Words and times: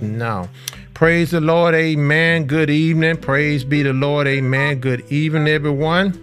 now. 0.00 0.48
Praise 0.94 1.30
the 1.30 1.40
Lord, 1.40 1.74
amen. 1.74 2.46
Good 2.46 2.70
evening. 2.70 3.16
Praise 3.18 3.64
be 3.64 3.82
the 3.82 3.92
Lord, 3.92 4.26
amen. 4.26 4.80
Good 4.80 5.10
evening, 5.12 5.46
everyone. 5.46 6.22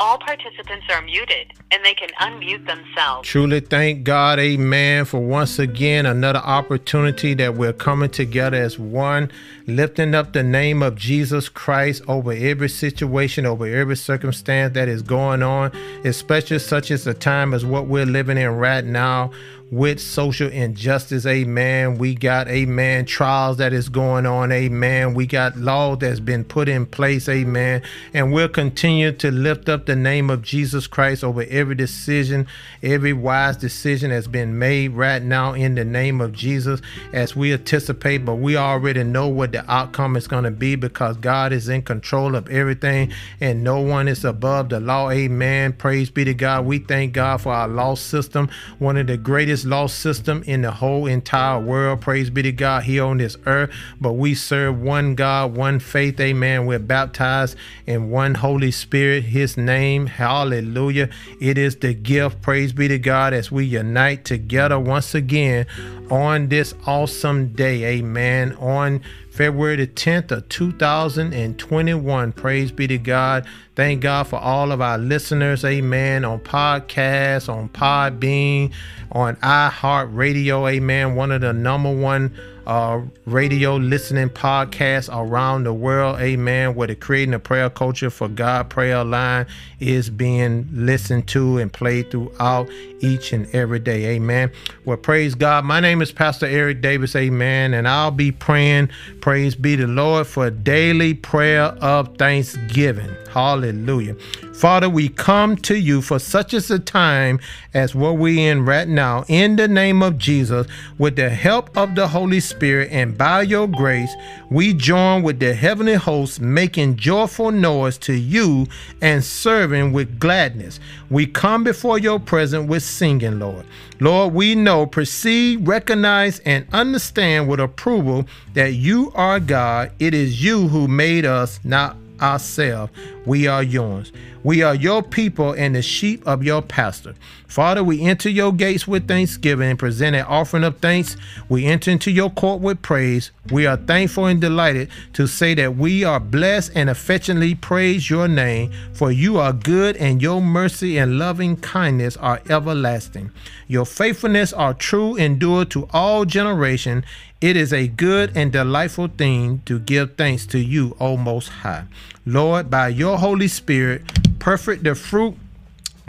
All 0.00 0.18
participants 0.18 0.86
are 0.90 1.02
muted 1.02 1.52
and 1.70 1.84
they 1.84 1.94
can 1.94 2.08
unmute 2.20 2.66
themselves. 2.66 3.28
Truly 3.28 3.60
thank 3.60 4.04
God, 4.04 4.38
amen, 4.38 5.04
for 5.04 5.20
once 5.20 5.58
again 5.58 6.06
another 6.06 6.38
opportunity 6.38 7.34
that 7.34 7.54
we're 7.56 7.72
coming 7.72 8.10
together 8.10 8.56
as 8.56 8.78
one, 8.78 9.30
lifting 9.66 10.14
up 10.14 10.32
the 10.32 10.42
name 10.42 10.82
of 10.82 10.96
Jesus 10.96 11.48
Christ 11.48 12.02
over 12.08 12.32
every 12.32 12.68
situation, 12.68 13.44
over 13.44 13.66
every 13.66 13.96
circumstance 13.96 14.74
that 14.74 14.88
is 14.88 15.02
going 15.02 15.42
on, 15.42 15.70
especially 16.04 16.58
such 16.58 16.90
as 16.90 17.04
the 17.04 17.14
time 17.14 17.52
as 17.52 17.66
what 17.66 17.86
we're 17.86 18.06
living 18.06 18.38
in 18.38 18.50
right 18.50 18.84
now 18.84 19.30
with 19.70 20.00
social 20.00 20.48
injustice. 20.48 21.26
Amen. 21.26 21.98
We 21.98 22.14
got, 22.14 22.48
amen, 22.48 23.04
trials 23.04 23.58
that 23.58 23.72
is 23.72 23.88
going 23.88 24.26
on. 24.26 24.50
Amen. 24.50 25.14
We 25.14 25.26
got 25.26 25.56
law 25.56 25.96
that's 25.96 26.20
been 26.20 26.44
put 26.44 26.68
in 26.68 26.86
place. 26.86 27.28
Amen. 27.28 27.82
And 28.14 28.32
we'll 28.32 28.48
continue 28.48 29.12
to 29.12 29.30
lift 29.30 29.68
up 29.68 29.86
the 29.86 29.96
name 29.96 30.30
of 30.30 30.42
Jesus 30.42 30.86
Christ 30.86 31.22
over 31.22 31.42
every 31.42 31.57
decision, 31.64 32.46
every 32.82 33.12
wise 33.12 33.56
decision 33.56 34.10
that's 34.10 34.26
been 34.26 34.58
made 34.58 34.92
right 34.92 35.22
now 35.22 35.52
in 35.52 35.74
the 35.74 35.84
name 35.84 36.20
of 36.20 36.32
Jesus 36.32 36.80
as 37.12 37.34
we 37.34 37.52
anticipate. 37.52 38.24
But 38.24 38.36
we 38.36 38.56
already 38.56 39.04
know 39.04 39.28
what 39.28 39.52
the 39.52 39.68
outcome 39.70 40.16
is 40.16 40.26
going 40.26 40.44
to 40.44 40.50
be 40.50 40.76
because 40.76 41.16
God 41.16 41.52
is 41.52 41.68
in 41.68 41.82
control 41.82 42.34
of 42.34 42.48
everything 42.48 43.12
and 43.40 43.64
no 43.64 43.80
one 43.80 44.08
is 44.08 44.24
above 44.24 44.68
the 44.68 44.80
law. 44.80 45.10
Amen. 45.10 45.72
Praise 45.72 46.10
be 46.10 46.24
to 46.24 46.34
God. 46.34 46.66
We 46.66 46.78
thank 46.78 47.12
God 47.12 47.40
for 47.40 47.52
our 47.52 47.68
law 47.68 47.94
system, 47.94 48.48
one 48.78 48.96
of 48.96 49.06
the 49.06 49.16
greatest 49.16 49.64
law 49.64 49.86
system 49.86 50.42
in 50.46 50.62
the 50.62 50.70
whole 50.70 51.06
entire 51.06 51.60
world. 51.60 52.00
Praise 52.00 52.30
be 52.30 52.42
to 52.42 52.52
God 52.52 52.84
here 52.84 53.04
on 53.04 53.18
this 53.18 53.36
earth. 53.46 53.70
But 54.00 54.12
we 54.14 54.34
serve 54.34 54.80
one 54.80 55.14
God, 55.14 55.56
one 55.56 55.80
faith. 55.80 56.20
Amen. 56.20 56.66
We're 56.66 56.78
baptized 56.78 57.56
in 57.86 58.10
one 58.10 58.34
Holy 58.34 58.70
Spirit. 58.70 59.24
His 59.24 59.56
name. 59.56 60.06
Hallelujah. 60.06 61.08
Is 61.56 61.76
the 61.76 61.94
gift. 61.94 62.42
Praise 62.42 62.72
be 62.72 62.88
to 62.88 62.98
God 62.98 63.32
as 63.32 63.50
we 63.50 63.64
unite 63.64 64.24
together 64.24 64.78
once 64.78 65.14
again 65.14 65.66
on 66.10 66.48
this 66.48 66.74
awesome 66.84 67.52
day. 67.52 67.84
Amen. 67.84 68.54
On 68.56 69.00
February 69.30 69.76
the 69.76 69.86
10th 69.86 70.32
of 70.32 70.48
2021. 70.48 72.32
Praise 72.32 72.72
be 72.72 72.88
to 72.88 72.98
God. 72.98 73.46
Thank 73.76 74.02
God 74.02 74.26
for 74.26 74.40
all 74.40 74.72
of 74.72 74.80
our 74.80 74.98
listeners. 74.98 75.64
Amen. 75.64 76.24
On 76.24 76.40
podcasts, 76.40 77.48
on 77.48 77.68
Podbean, 77.68 78.72
on 79.12 79.36
iHeartRadio. 79.36 80.68
Amen. 80.68 81.14
One 81.14 81.30
of 81.30 81.42
the 81.42 81.52
number 81.52 81.94
one 81.94 82.36
uh, 82.68 83.00
radio 83.24 83.76
listening 83.76 84.28
podcasts 84.28 85.08
around 85.10 85.64
the 85.64 85.72
world. 85.72 86.20
Amen. 86.20 86.74
Where 86.74 86.86
the 86.86 86.94
creating 86.94 87.32
a 87.32 87.38
prayer 87.38 87.70
culture 87.70 88.10
for 88.10 88.28
God 88.28 88.68
prayer 88.68 89.02
line 89.04 89.46
is 89.80 90.10
being 90.10 90.68
listened 90.70 91.26
to 91.28 91.56
and 91.56 91.72
played 91.72 92.10
throughout 92.10 92.68
each 93.00 93.32
and 93.32 93.52
every 93.54 93.78
day. 93.78 94.04
Amen. 94.16 94.52
Well, 94.84 94.98
praise 94.98 95.34
God. 95.34 95.64
My 95.64 95.80
name 95.80 96.02
is 96.02 96.12
Pastor 96.12 96.44
Eric 96.44 96.82
Davis. 96.82 97.16
Amen. 97.16 97.72
And 97.72 97.88
I'll 97.88 98.10
be 98.10 98.32
praying, 98.32 98.90
praise 99.22 99.54
be 99.54 99.74
the 99.74 99.86
Lord, 99.86 100.26
for 100.26 100.50
daily 100.50 101.14
prayer 101.14 101.62
of 101.62 102.18
thanksgiving. 102.18 103.10
Hallelujah. 103.32 104.14
Father, 104.58 104.90
we 104.90 105.08
come 105.08 105.54
to 105.58 105.78
you 105.78 106.02
for 106.02 106.18
such 106.18 106.52
as 106.52 106.68
a 106.68 106.80
time 106.80 107.38
as 107.74 107.94
what 107.94 108.16
we're 108.16 108.50
in 108.50 108.64
right 108.64 108.88
now, 108.88 109.24
in 109.28 109.54
the 109.54 109.68
name 109.68 110.02
of 110.02 110.18
Jesus, 110.18 110.66
with 110.98 111.14
the 111.14 111.30
help 111.30 111.76
of 111.76 111.94
the 111.94 112.08
Holy 112.08 112.40
Spirit 112.40 112.88
and 112.90 113.16
by 113.16 113.42
your 113.42 113.68
grace, 113.68 114.12
we 114.50 114.74
join 114.74 115.22
with 115.22 115.38
the 115.38 115.54
heavenly 115.54 115.94
hosts, 115.94 116.40
making 116.40 116.96
joyful 116.96 117.52
noise 117.52 117.98
to 117.98 118.12
you 118.14 118.66
and 119.00 119.22
serving 119.22 119.92
with 119.92 120.18
gladness. 120.18 120.80
We 121.08 121.26
come 121.26 121.62
before 121.62 122.00
your 122.00 122.18
presence 122.18 122.68
with 122.68 122.82
singing, 122.82 123.38
Lord. 123.38 123.64
Lord, 124.00 124.34
we 124.34 124.56
know, 124.56 124.86
perceive, 124.86 125.68
recognize, 125.68 126.40
and 126.40 126.66
understand 126.72 127.46
with 127.46 127.60
approval 127.60 128.26
that 128.54 128.72
you 128.72 129.12
are 129.14 129.38
God. 129.38 129.92
It 130.00 130.14
is 130.14 130.42
you 130.42 130.66
who 130.66 130.88
made 130.88 131.24
us, 131.24 131.60
not 131.62 131.96
ourselves. 132.20 132.92
We 133.26 133.46
are 133.46 133.62
yours. 133.62 134.12
We 134.48 134.62
are 134.62 134.74
your 134.74 135.02
people 135.02 135.52
and 135.52 135.74
the 135.74 135.82
sheep 135.82 136.26
of 136.26 136.42
your 136.42 136.62
pastor. 136.62 137.14
Father, 137.46 137.84
we 137.84 138.00
enter 138.00 138.30
your 138.30 138.50
gates 138.50 138.88
with 138.88 139.06
thanksgiving 139.06 139.68
and 139.68 139.78
present 139.78 140.16
an 140.16 140.24
offering 140.24 140.64
of 140.64 140.78
thanks. 140.78 141.18
We 141.50 141.66
enter 141.66 141.90
into 141.90 142.10
your 142.10 142.30
court 142.30 142.62
with 142.62 142.80
praise. 142.80 143.30
We 143.50 143.66
are 143.66 143.76
thankful 143.76 144.24
and 144.24 144.40
delighted 144.40 144.88
to 145.12 145.26
say 145.26 145.52
that 145.56 145.76
we 145.76 146.02
are 146.02 146.18
blessed 146.18 146.72
and 146.74 146.88
affectionately 146.88 147.56
praise 147.56 148.08
your 148.08 148.26
name, 148.26 148.72
for 148.94 149.12
you 149.12 149.36
are 149.36 149.52
good 149.52 149.98
and 149.98 150.22
your 150.22 150.40
mercy 150.40 150.96
and 150.96 151.18
loving 151.18 151.58
kindness 151.58 152.16
are 152.16 152.40
everlasting. 152.48 153.30
Your 153.66 153.84
faithfulness 153.84 154.54
are 154.54 154.72
true, 154.72 155.10
and 155.16 155.38
endure 155.38 155.66
to 155.66 155.86
all 155.92 156.24
generation. 156.24 157.04
It 157.40 157.56
is 157.56 157.72
a 157.72 157.86
good 157.86 158.32
and 158.36 158.50
delightful 158.50 159.06
thing 159.06 159.62
to 159.64 159.78
give 159.78 160.16
thanks 160.16 160.44
to 160.46 160.58
you, 160.58 160.96
O 160.98 161.16
Most 161.16 161.48
High. 161.48 161.84
Lord, 162.26 162.68
by 162.68 162.88
your 162.88 163.16
Holy 163.16 163.46
Spirit, 163.46 164.02
perfect 164.40 164.82
the 164.82 164.96
fruit 164.96 165.36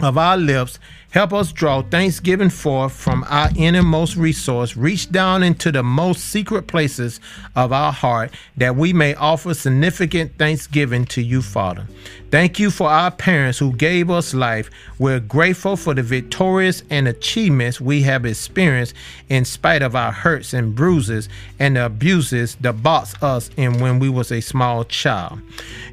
of 0.00 0.18
our 0.18 0.36
lips. 0.36 0.80
Help 1.12 1.32
us 1.32 1.52
draw 1.52 1.82
thanksgiving 1.82 2.50
forth 2.50 2.92
from 2.92 3.24
our 3.28 3.48
innermost 3.54 4.16
resource. 4.16 4.76
Reach 4.76 5.12
down 5.12 5.44
into 5.44 5.70
the 5.70 5.84
most 5.84 6.24
secret 6.24 6.66
places 6.66 7.20
of 7.54 7.72
our 7.72 7.92
heart 7.92 8.32
that 8.56 8.74
we 8.74 8.92
may 8.92 9.14
offer 9.14 9.54
significant 9.54 10.36
thanksgiving 10.36 11.04
to 11.04 11.22
you, 11.22 11.42
Father. 11.42 11.86
Thank 12.30 12.60
you 12.60 12.70
for 12.70 12.88
our 12.88 13.10
parents 13.10 13.58
who 13.58 13.72
gave 13.72 14.08
us 14.08 14.32
life. 14.34 14.70
We're 15.00 15.18
grateful 15.18 15.76
for 15.76 15.94
the 15.94 16.04
victorious 16.04 16.84
and 16.88 17.08
achievements 17.08 17.80
we 17.80 18.02
have 18.02 18.24
experienced 18.24 18.94
in 19.28 19.44
spite 19.44 19.82
of 19.82 19.96
our 19.96 20.12
hurts 20.12 20.54
and 20.54 20.72
bruises 20.72 21.28
and 21.58 21.74
the 21.74 21.86
abuses 21.86 22.54
that 22.60 22.84
boxed 22.84 23.20
us 23.20 23.50
in 23.56 23.80
when 23.80 23.98
we 23.98 24.08
was 24.08 24.30
a 24.30 24.40
small 24.40 24.84
child. 24.84 25.40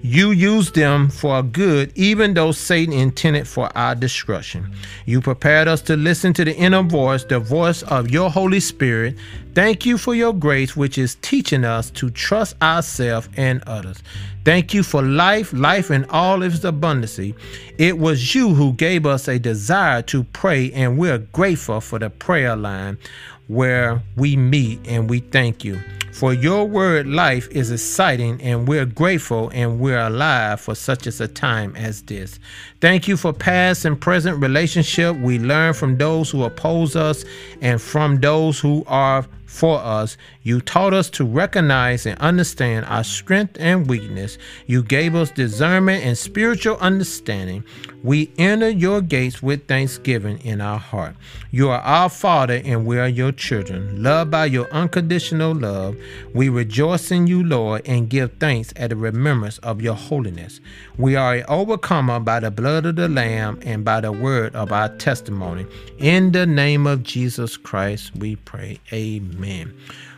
You 0.04 0.30
used 0.30 0.76
them 0.76 1.10
for 1.10 1.42
good 1.42 1.92
even 1.96 2.36
though 2.36 2.52
Satan 2.52 2.94
intended 2.94 3.48
for 3.48 3.76
our 3.76 3.96
destruction. 3.96 4.72
You 5.08 5.22
prepared 5.22 5.68
us 5.68 5.82
to 5.84 5.96
listen 5.96 6.34
to 6.34 6.46
the 6.46 6.56
inner 6.56 6.84
voice, 6.84 7.24
the 7.24 7.40
voice 7.40 7.82
of 7.82 8.12
your 8.12 8.30
Holy 8.30 8.60
Spirit. 8.60 9.16
Thank 9.58 9.88
you 9.88 9.98
for 9.98 10.14
your 10.14 10.36
grace, 10.36 10.76
which 10.76 11.00
is 11.00 11.16
teaching 11.16 11.66
us 11.66 11.90
to 11.90 12.12
trust 12.12 12.56
ourselves 12.62 13.28
and 13.38 13.64
others. 13.64 14.04
Thank 14.46 14.72
you 14.76 14.84
for 14.84 15.02
life, 15.02 15.52
life 15.52 15.90
in 15.90 16.06
all 16.12 16.44
its 16.44 16.60
abundancy. 16.60 17.34
It 17.80 17.98
was 17.98 18.36
you 18.36 18.54
who 18.54 18.74
gave 18.74 19.08
us 19.08 19.28
a 19.28 19.40
desire 19.40 20.04
to 20.04 20.26
pray, 20.26 20.72
and 20.74 20.96
we're 20.96 21.18
grateful 21.18 21.82
for 21.82 21.98
the 21.98 22.12
prayer 22.12 22.56
line 22.56 23.00
where 23.48 24.04
we 24.16 24.36
meet 24.36 24.80
and 24.88 25.10
we 25.10 25.22
thank 25.22 25.66
you. 25.66 25.82
For 26.14 26.34
your 26.34 26.66
word 26.66 27.08
life 27.08 27.48
is 27.50 27.72
exciting, 27.72 28.40
and 28.44 28.68
we're 28.68 28.86
grateful 28.86 29.50
and 29.56 29.80
we're 29.80 30.00
alive 30.00 30.62
for 30.62 30.76
such 30.76 31.08
as 31.08 31.20
a 31.20 31.28
time 31.28 31.76
as 31.76 32.04
this. 32.04 32.40
Thank 32.80 33.08
you 33.08 33.18
for 33.18 33.34
past 33.34 33.86
and 33.86 34.00
present 34.00 34.40
relationship. 34.40 35.16
We 35.18 35.40
learn 35.40 35.74
from 35.74 35.98
those 35.98 36.30
who 36.30 36.44
oppose 36.44 36.96
us 36.96 37.26
and 37.62 37.82
from 37.82 38.18
those 38.18 38.60
who 38.60 38.84
are 38.86 39.26
for 39.48 39.80
us. 39.80 40.18
You 40.44 40.62
taught 40.62 40.94
us 40.94 41.10
to 41.12 41.26
recognize 41.26 42.06
and 42.06 42.20
understand 42.20 42.86
our 42.86 43.04
strength 43.04 43.58
and 43.60 43.88
weakness. 43.88 44.38
You 44.68 44.84
gave 44.84 45.16
us 45.16 45.32
discernment 45.32 46.04
and 46.04 46.18
spiritual 46.18 46.78
understanding. 46.78 47.64
We 48.04 48.32
enter 48.38 48.70
your 48.70 49.02
gates 49.02 49.42
with 49.42 49.68
thanksgiving 49.68 50.40
in 50.40 50.62
our 50.62 50.78
heart. 50.78 51.16
You 51.50 51.70
are 51.70 51.80
our 51.80 52.10
Father, 52.10 52.62
and 52.64 52.86
we 52.86 53.00
are 53.00 53.08
your 53.08 53.32
children. 53.32 54.04
Loved 54.04 54.32
by 54.32 54.46
your 54.46 54.70
unconditional 54.72 55.56
love, 55.56 55.98
we 56.34 56.50
rejoice 56.50 57.10
in 57.10 57.28
you, 57.28 57.44
Lord, 57.44 57.82
and 57.86 58.10
give 58.10 58.34
thanks 58.40 58.72
at 58.76 58.92
the 58.92 58.96
remembrance 58.96 59.58
of 59.60 59.82
your 59.82 59.96
holiness. 59.96 60.60
We 60.98 61.16
are 61.16 61.44
overcome 61.48 62.24
by 62.24 62.40
the 62.40 62.52
blood 62.52 62.86
of 62.86 62.96
the 62.96 63.08
Lamb 63.08 63.60
and 63.64 63.84
by 63.84 64.02
the 64.02 64.12
word 64.12 64.56
of 64.56 64.72
our 64.72 64.90
testimony. 64.98 65.66
In 65.98 66.32
the 66.32 66.46
name 66.46 66.86
of 66.86 67.04
Jesus 67.04 67.58
Christ, 67.58 68.16
we 68.16 68.36
pray. 68.36 68.80
Amen. 68.94 69.37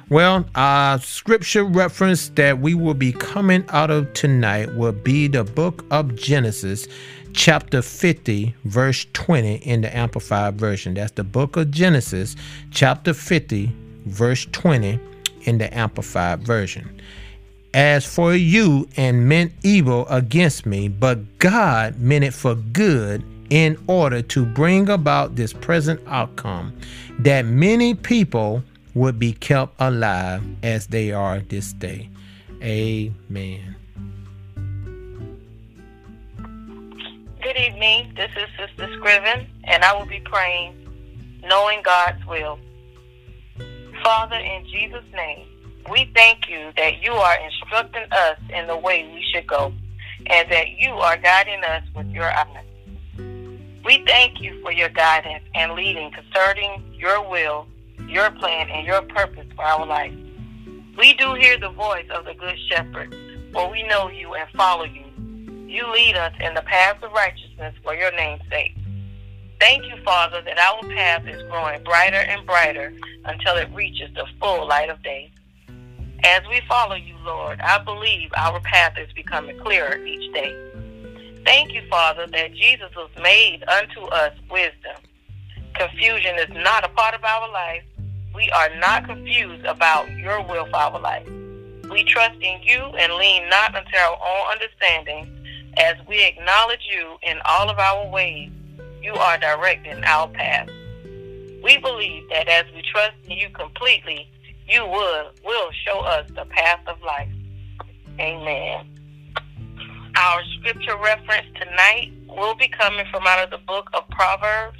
Well, 0.09 0.47
our 0.55 0.99
scripture 0.99 1.63
reference 1.63 2.29
that 2.29 2.59
we 2.59 2.73
will 2.73 2.95
be 2.95 3.11
coming 3.11 3.63
out 3.69 3.91
of 3.91 4.11
tonight 4.13 4.73
will 4.73 4.91
be 4.91 5.27
the 5.27 5.43
book 5.43 5.85
of 5.91 6.15
Genesis, 6.15 6.87
chapter 7.33 7.83
50, 7.83 8.55
verse 8.65 9.05
20 9.13 9.57
in 9.57 9.81
the 9.81 9.95
Amplified 9.95 10.55
Version. 10.55 10.95
That's 10.95 11.11
the 11.11 11.23
book 11.23 11.57
of 11.57 11.69
Genesis, 11.69 12.35
chapter 12.71 13.13
50, 13.13 13.71
verse 14.05 14.47
20 14.51 14.99
in 15.41 15.59
the 15.59 15.71
Amplified 15.77 16.41
Version. 16.41 16.99
As 17.75 18.03
for 18.03 18.33
you 18.33 18.89
and 18.97 19.29
meant 19.29 19.51
evil 19.61 20.07
against 20.07 20.65
me, 20.65 20.87
but 20.87 21.37
God 21.37 21.99
meant 21.99 22.23
it 22.23 22.33
for 22.33 22.55
good 22.55 23.23
in 23.51 23.77
order 23.87 24.21
to 24.23 24.45
bring 24.45 24.89
about 24.89 25.35
this 25.35 25.53
present 25.53 26.01
outcome 26.07 26.75
that 27.19 27.45
many 27.45 27.93
people 27.93 28.63
would 28.99 29.17
be 29.17 29.31
kept 29.31 29.73
alive 29.79 30.43
as 30.61 30.87
they 30.87 31.13
are 31.13 31.39
this 31.39 31.71
day. 31.71 32.09
Amen. 32.61 33.77
Good 37.41 37.55
evening. 37.55 38.11
This 38.17 38.29
is 38.35 38.49
Sister 38.59 38.93
Scriven, 38.97 39.47
and 39.63 39.85
I 39.85 39.97
will 39.97 40.05
be 40.05 40.19
praying, 40.19 40.75
knowing 41.45 41.81
God's 41.81 42.25
will. 42.25 42.59
Father, 44.03 44.35
in 44.35 44.67
Jesus' 44.67 45.05
name, 45.15 45.47
we 45.89 46.11
thank 46.13 46.49
you 46.49 46.73
that 46.75 47.01
you 47.01 47.13
are 47.13 47.37
instructing 47.39 48.03
us 48.11 48.37
in 48.53 48.67
the 48.67 48.75
way 48.75 49.09
we 49.13 49.23
should 49.31 49.47
go, 49.47 49.71
and 50.25 50.51
that 50.51 50.71
you 50.77 50.91
are 50.91 51.15
guiding 51.15 51.63
us 51.63 51.83
with 51.95 52.07
your 52.07 52.29
eyes. 52.29 52.65
We 53.85 54.03
thank 54.05 54.41
you 54.41 54.61
for 54.61 54.73
your 54.73 54.89
guidance 54.89 55.45
and 55.55 55.71
leading 55.71 56.11
concerning 56.11 56.83
your 56.97 57.27
will, 57.29 57.65
your 58.09 58.31
plan, 58.31 58.69
and 58.69 58.85
your 58.85 59.01
purpose 59.03 59.47
for 59.55 59.63
our 59.63 59.85
life. 59.85 60.13
We 60.97 61.13
do 61.13 61.33
hear 61.35 61.57
the 61.57 61.69
voice 61.69 62.07
of 62.09 62.25
the 62.25 62.33
Good 62.33 62.57
Shepherd, 62.69 63.15
for 63.53 63.69
we 63.71 63.83
know 63.83 64.09
you 64.09 64.33
and 64.33 64.49
follow 64.51 64.85
you. 64.85 65.05
You 65.67 65.89
lead 65.91 66.15
us 66.15 66.33
in 66.39 66.55
the 66.55 66.61
path 66.63 67.01
of 67.03 67.11
righteousness 67.11 67.75
for 67.83 67.93
your 67.93 68.11
name's 68.15 68.41
sake. 68.49 68.75
Thank 69.59 69.85
you, 69.85 70.01
Father, 70.03 70.41
that 70.41 70.57
our 70.57 70.81
path 70.89 71.27
is 71.27 71.43
growing 71.43 71.83
brighter 71.83 72.17
and 72.17 72.45
brighter 72.45 72.93
until 73.25 73.55
it 73.57 73.69
reaches 73.73 74.09
the 74.15 74.25
full 74.39 74.67
light 74.67 74.89
of 74.89 75.03
day. 75.03 75.31
As 76.23 76.41
we 76.49 76.61
follow 76.67 76.95
you, 76.95 77.15
Lord, 77.23 77.59
I 77.61 77.83
believe 77.83 78.29
our 78.35 78.59
path 78.61 78.97
is 78.97 79.11
becoming 79.13 79.59
clearer 79.59 80.03
each 80.05 80.33
day. 80.33 80.53
Thank 81.45 81.73
you, 81.73 81.81
Father, 81.89 82.27
that 82.27 82.53
Jesus 82.53 82.89
was 82.95 83.09
made 83.21 83.63
unto 83.67 84.01
us 84.01 84.33
wisdom. 84.49 84.97
Confusion 85.75 86.35
is 86.39 86.49
not 86.63 86.83
a 86.83 86.89
part 86.89 87.15
of 87.15 87.23
our 87.23 87.51
life. 87.51 87.83
We 88.33 88.49
are 88.51 88.69
not 88.79 89.05
confused 89.05 89.65
about 89.65 90.09
your 90.11 90.41
will 90.43 90.65
for 90.65 90.75
our 90.75 90.99
life. 90.99 91.27
We 91.89 92.03
trust 92.03 92.35
in 92.41 92.61
you 92.63 92.79
and 92.79 93.13
lean 93.13 93.49
not 93.49 93.75
unto 93.75 93.95
our 93.97 94.13
own 94.13 94.51
understanding. 94.51 95.35
As 95.77 95.95
we 96.07 96.23
acknowledge 96.25 96.85
you 96.91 97.17
in 97.23 97.39
all 97.45 97.69
of 97.69 97.79
our 97.79 98.07
ways, 98.07 98.51
you 99.01 99.13
are 99.13 99.37
directing 99.37 100.03
our 100.03 100.27
path. 100.27 100.69
We 101.63 101.77
believe 101.77 102.29
that 102.29 102.47
as 102.47 102.65
we 102.73 102.81
trust 102.83 103.15
in 103.25 103.37
you 103.37 103.49
completely, 103.49 104.29
you 104.67 104.85
will, 104.85 105.31
will 105.43 105.69
show 105.85 105.99
us 106.01 106.29
the 106.35 106.45
path 106.45 106.81
of 106.87 107.01
life. 107.01 107.29
Amen. 108.19 108.85
Our 110.15 110.43
scripture 110.59 110.97
reference 110.97 111.47
tonight 111.55 112.11
will 112.27 112.55
be 112.55 112.67
coming 112.67 113.05
from 113.11 113.25
out 113.25 113.43
of 113.43 113.49
the 113.49 113.65
book 113.65 113.89
of 113.93 114.07
Proverbs, 114.09 114.77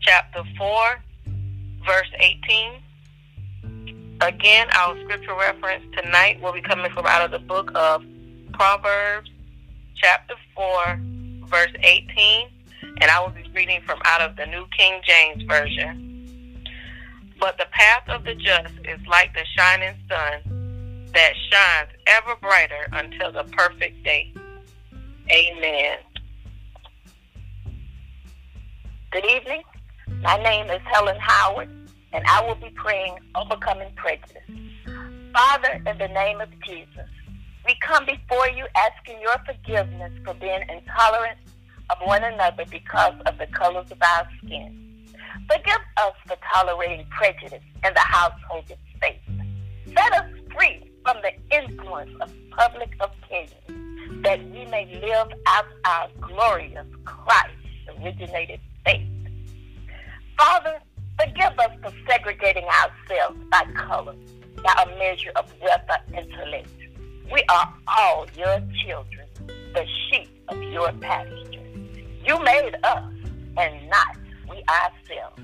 chapter 0.00 0.42
4, 0.56 1.02
verse 1.86 2.10
18. 2.18 2.72
Again, 4.20 4.66
our 4.74 4.98
scripture 5.04 5.34
reference 5.34 5.84
tonight 5.96 6.40
will 6.42 6.52
be 6.52 6.60
coming 6.60 6.90
from 6.92 7.06
out 7.06 7.22
of 7.22 7.30
the 7.30 7.38
book 7.38 7.70
of 7.74 8.04
Proverbs, 8.52 9.30
chapter 9.96 10.34
4, 10.56 11.00
verse 11.44 11.72
18. 11.82 12.48
And 13.00 13.10
I 13.10 13.20
will 13.20 13.30
be 13.30 13.48
reading 13.54 13.80
from 13.86 14.00
out 14.04 14.20
of 14.20 14.36
the 14.36 14.46
New 14.46 14.66
King 14.76 15.00
James 15.06 15.42
Version. 15.44 16.64
But 17.38 17.58
the 17.58 17.66
path 17.70 18.08
of 18.08 18.24
the 18.24 18.34
just 18.34 18.74
is 18.84 18.98
like 19.06 19.32
the 19.34 19.44
shining 19.56 19.94
sun 20.08 21.08
that 21.14 21.32
shines 21.50 21.90
ever 22.06 22.36
brighter 22.40 22.88
until 22.92 23.32
the 23.32 23.44
perfect 23.44 24.02
day. 24.02 24.32
Amen. 25.30 25.98
Good 29.10 29.24
evening. 29.24 29.62
My 30.22 30.36
name 30.42 30.68
is 30.70 30.80
Helen 30.92 31.16
Howard, 31.20 31.68
and 32.12 32.24
I 32.26 32.44
will 32.46 32.56
be 32.56 32.70
praying 32.74 33.18
Overcoming 33.34 33.92
Prejudice. 33.96 34.42
Father, 35.32 35.82
in 35.86 35.98
the 35.98 36.08
name 36.08 36.40
of 36.40 36.48
Jesus, 36.66 37.08
we 37.66 37.76
come 37.86 38.04
before 38.04 38.48
you 38.48 38.66
asking 38.76 39.20
your 39.20 39.36
forgiveness 39.46 40.12
for 40.24 40.34
being 40.34 40.60
intolerant 40.68 41.38
of 41.90 41.98
one 42.04 42.24
another 42.24 42.64
because 42.70 43.14
of 43.26 43.38
the 43.38 43.46
colors 43.46 43.90
of 43.90 43.98
our 44.02 44.28
skin. 44.38 45.06
Forgive 45.50 45.80
us 45.98 46.14
for 46.26 46.36
tolerating 46.52 47.06
prejudice 47.10 47.62
in 47.84 47.94
the 47.94 48.00
household 48.00 48.64
space. 48.96 49.20
Set 49.86 50.12
us 50.14 50.30
free 50.54 50.90
from 51.04 51.18
the 51.22 51.56
influence 51.56 52.10
of 52.20 52.32
public 52.50 52.90
opinion 53.00 54.22
that 54.22 54.42
we 54.50 54.64
may 54.66 54.86
live 55.00 55.28
out 55.46 55.66
our 55.84 56.08
glorious 56.20 56.86
Christ 57.04 57.54
originated 58.00 58.60
faith. 58.84 59.06
Father, 60.38 60.78
forgive 61.18 61.58
us 61.58 61.70
for 61.82 61.92
segregating 62.08 62.64
ourselves 62.64 63.40
by 63.50 63.64
color, 63.74 64.14
by 64.62 64.84
a 64.84 64.98
measure 64.98 65.32
of 65.34 65.52
wealth 65.60 65.80
or 65.88 66.16
intellect. 66.16 66.70
We 67.32 67.42
are 67.48 67.74
all 67.88 68.24
your 68.36 68.62
children, 68.86 69.26
the 69.74 69.84
sheep 70.08 70.28
of 70.46 70.62
your 70.62 70.92
pasture. 70.92 71.66
You 72.24 72.40
made 72.44 72.76
us 72.84 73.12
and 73.56 73.90
not 73.90 74.16
we 74.48 74.62
ourselves. 74.68 75.42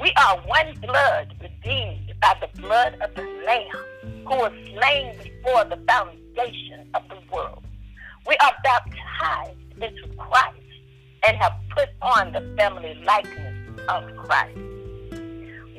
We 0.00 0.12
are 0.16 0.36
one 0.46 0.74
blood 0.80 1.34
redeemed 1.42 2.14
by 2.20 2.36
the 2.40 2.60
blood 2.60 2.96
of 3.00 3.12
the 3.16 3.22
Lamb 3.44 4.24
who 4.28 4.36
was 4.36 4.52
slain 4.74 5.16
before 5.16 5.64
the 5.64 5.82
foundation 5.88 6.88
of 6.94 7.02
the 7.08 7.18
world. 7.32 7.64
We 8.28 8.36
are 8.36 8.54
baptized 8.62 9.58
into 9.82 10.06
Christ 10.16 10.54
and 11.26 11.36
have 11.36 11.54
put 11.70 11.88
on 12.00 12.32
the 12.32 12.54
family 12.56 12.94
likeness 13.04 13.57
of 13.88 14.04
Christ. 14.16 14.58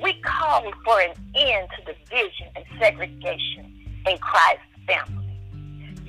We 0.03 0.13
call 0.23 0.63
for 0.83 0.99
an 1.01 1.13
end 1.35 1.69
to 1.77 1.93
division 1.93 2.47
and 2.55 2.65
segregation 2.79 3.73
in 4.07 4.17
Christ's 4.17 4.63
family. 4.87 5.39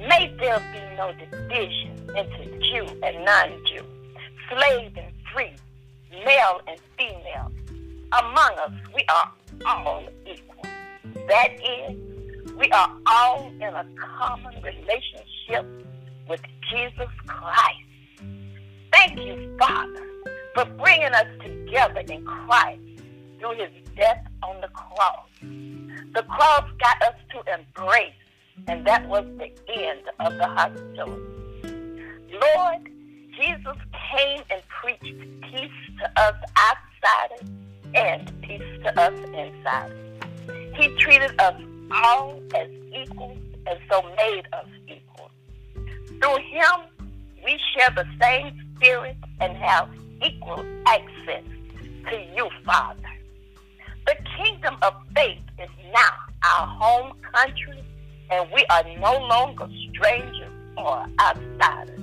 May 0.09 0.35
there 0.39 0.61
be 0.73 0.97
no 0.97 1.13
division 1.13 1.99
into 2.17 2.59
Jew 2.61 2.87
and 3.03 3.25
non-Jew, 3.25 3.85
slave 4.49 4.97
and 4.97 5.13
free, 5.35 5.53
male 6.25 6.61
and 6.67 6.79
female. 6.97 7.53
Among 8.13 8.59
us, 8.59 8.73
we 8.95 9.05
are 9.09 9.33
all 9.67 10.05
equal. 10.27 10.65
That 11.29 11.53
is, 11.55 11.97
we 12.57 12.71
are 12.71 12.97
all 13.07 13.47
in 13.47 13.63
a 13.63 13.87
common 14.19 14.55
relationship 14.63 15.67
with 16.29 16.41
Jesus 16.71 17.09
Christ. 17.27 17.79
Thank 18.93 19.19
you, 19.19 19.57
Father, 19.59 20.10
for 20.55 20.65
bringing 20.65 21.13
us 21.13 21.27
together 21.43 22.01
in 22.01 22.25
Christ 22.25 22.81
through 23.39 23.57
his 23.57 23.71
death 23.97 24.27
on 24.43 24.61
the 24.61 24.69
cross. 24.69 25.27
The 25.41 26.23
cross 26.23 26.65
got 26.81 27.03
us 27.03 27.15
to 27.31 27.55
embrace, 27.55 28.13
and 28.67 28.87
that 28.87 29.09
was 29.09 29.25
the 29.39 29.51
end 29.73 30.03
of 30.19 30.35
the 30.37 30.47
hostility. 30.47 31.41
Lord, 32.33 32.89
Jesus 33.37 33.77
came 34.13 34.43
and 34.51 34.63
preached 34.69 35.15
peace 35.43 35.71
to 36.01 36.21
us 36.21 36.35
outsiders 36.59 37.51
and 37.95 38.43
peace 38.43 38.63
to 38.85 39.01
us 39.01 39.15
insiders. 39.35 39.97
He 40.77 40.89
treated 40.97 41.41
us 41.41 41.61
all 41.93 42.41
as 42.55 42.69
equals 42.93 43.39
and 43.67 43.79
so 43.91 44.03
made 44.17 44.43
us 44.53 44.67
equal. 44.89 45.31
Through 46.21 46.37
him, 46.37 47.07
we 47.45 47.59
share 47.75 47.91
the 47.95 48.07
same 48.21 48.53
spirit 48.77 49.17
and 49.41 49.57
have 49.57 49.89
equal 50.25 50.65
access 50.87 51.45
to 52.09 52.17
you, 52.37 52.49
Father. 52.65 53.01
The 54.07 54.17
kingdom 54.37 54.77
of 54.83 54.95
faith 55.15 55.39
is 55.59 55.69
now 55.93 56.15
our 56.45 56.67
home 56.67 57.13
country, 57.35 57.85
and 58.31 58.49
we 58.55 58.65
are 58.71 58.85
no 58.99 59.19
longer 59.27 59.69
strangers 59.91 60.51
or 60.77 61.07
outsiders. 61.21 62.01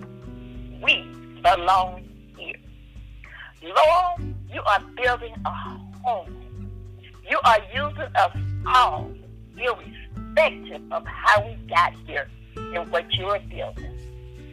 We 0.82 1.04
belong 1.42 2.04
here. 2.38 2.56
Lord, 3.64 4.36
you 4.54 4.62
are 4.62 4.82
building 5.02 5.34
a 5.46 5.50
home. 5.50 6.34
You 7.30 7.40
are 7.44 7.60
using 7.74 8.16
us 8.16 8.38
all, 8.68 9.12
irrespective 9.58 10.82
of 10.92 11.06
how 11.06 11.46
we 11.46 11.56
got 11.68 11.94
here 12.06 12.30
and 12.56 12.90
what 12.92 13.12
you 13.14 13.26
are 13.26 13.40
building. 13.40 13.98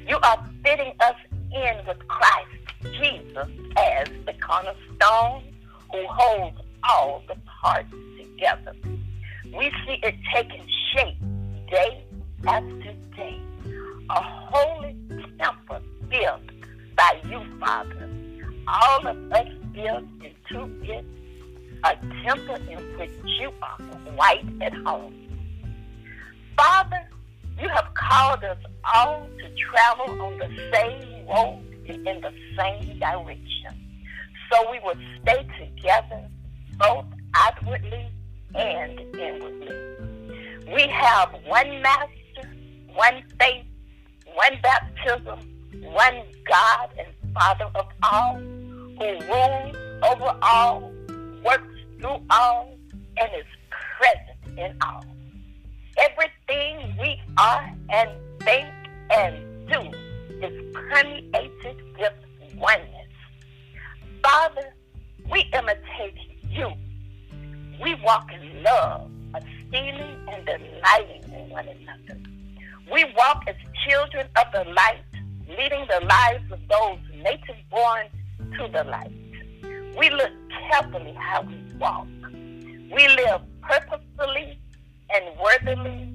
You 0.08 0.18
are 0.22 0.50
fitting 0.64 0.92
us 1.00 1.14
in 1.30 1.86
with 1.86 1.98
Christ 2.08 2.63
Jesus 2.92 3.48
as 3.76 4.08
the 4.26 4.34
cornerstone 4.40 5.42
who 5.90 6.06
holds 6.06 6.58
all 6.88 7.22
the 7.28 7.36
parts 7.62 7.94
together. 8.18 8.74
We 9.56 9.70
see 9.86 9.98
it 10.02 10.14
taking 10.34 10.66
shape 10.92 11.18
day 11.70 12.04
after 12.46 12.94
day. 13.16 13.40
A 14.10 14.22
holy 14.22 14.96
temple 15.38 15.80
built 16.08 16.42
by 16.96 17.20
you, 17.24 17.42
Father. 17.58 18.10
All 18.66 19.06
of 19.06 19.32
us 19.32 19.48
built 19.72 20.04
into 20.22 20.82
it 20.84 21.04
a 21.84 21.96
temple 22.24 22.54
in 22.54 22.78
which 22.98 23.10
you 23.38 23.52
are 23.62 23.78
quite 24.16 24.44
at 24.62 24.72
home. 24.74 25.14
Father, 26.56 27.02
you 27.60 27.68
have 27.68 27.92
called 27.94 28.42
us 28.44 28.58
all 28.94 29.28
to 29.38 29.54
travel 29.54 30.22
on 30.22 30.38
the 30.38 30.48
same 30.72 31.26
road 31.26 31.73
in 31.88 32.20
the 32.20 32.32
same 32.56 32.98
direction. 32.98 33.74
So 34.52 34.70
we 34.70 34.78
will 34.80 34.96
stay 35.22 35.46
together, 35.58 36.28
both 36.78 37.06
outwardly 37.34 38.08
and 38.54 39.00
inwardly. 39.14 40.72
We 40.72 40.82
have 40.88 41.30
one 41.46 41.82
Master, 41.82 42.50
one 42.94 43.22
faith, 43.38 43.64
one 44.34 44.58
baptism, 44.62 45.38
one 45.82 46.22
God 46.48 46.90
and 46.98 47.34
Father 47.34 47.70
of 47.74 47.86
all, 48.02 48.36
who 48.36 49.20
rules 49.26 49.76
over 50.02 50.36
all, 50.42 50.92
works 51.44 51.74
through 51.98 52.22
all, 52.30 52.74
and 53.18 53.30
is 53.36 53.46
present 53.98 54.58
in 54.58 54.76
all. 54.82 55.04
Everything 55.98 56.96
we 57.00 57.20
are 57.38 57.72
and 57.90 58.10
think 58.40 58.68
and 59.10 59.68
do 59.68 59.80
is 60.46 60.73
permeated 60.88 61.82
with 61.98 62.12
oneness. 62.56 63.08
Father, 64.22 64.74
we 65.30 65.40
imitate 65.52 66.18
you. 66.48 66.72
We 67.82 67.94
walk 68.02 68.30
in 68.32 68.62
love, 68.62 69.10
esteeming 69.36 70.16
and 70.28 70.46
delighting 70.46 71.24
in 71.32 71.50
one 71.50 71.66
another. 71.68 72.20
We 72.90 73.04
walk 73.16 73.44
as 73.48 73.56
children 73.88 74.28
of 74.36 74.46
the 74.52 74.70
light, 74.70 75.02
leading 75.48 75.86
the 75.88 76.06
lives 76.06 76.44
of 76.52 76.60
those 76.68 76.98
native 77.22 77.56
born 77.70 78.06
to 78.58 78.68
the 78.72 78.84
light. 78.84 79.12
We 79.98 80.10
look 80.10 80.30
carefully 80.70 81.14
how 81.18 81.42
we 81.42 81.56
walk. 81.78 82.06
We 82.32 83.08
live 83.08 83.40
purposefully 83.62 84.58
and 85.10 85.24
worthily 85.40 86.10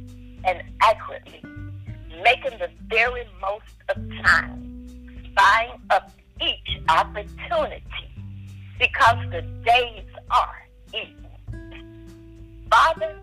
and 0.45 0.63
accurately, 0.81 1.38
making 2.23 2.57
the 2.59 2.69
very 2.87 3.25
most 3.41 3.63
of 3.89 3.95
time, 4.23 4.87
buying 5.35 5.81
up 5.89 6.11
each 6.41 6.81
opportunity 6.89 7.83
because 8.79 9.17
the 9.31 9.41
days 9.65 10.05
are 10.31 10.67
evil. 10.93 11.29
Father, 12.69 13.19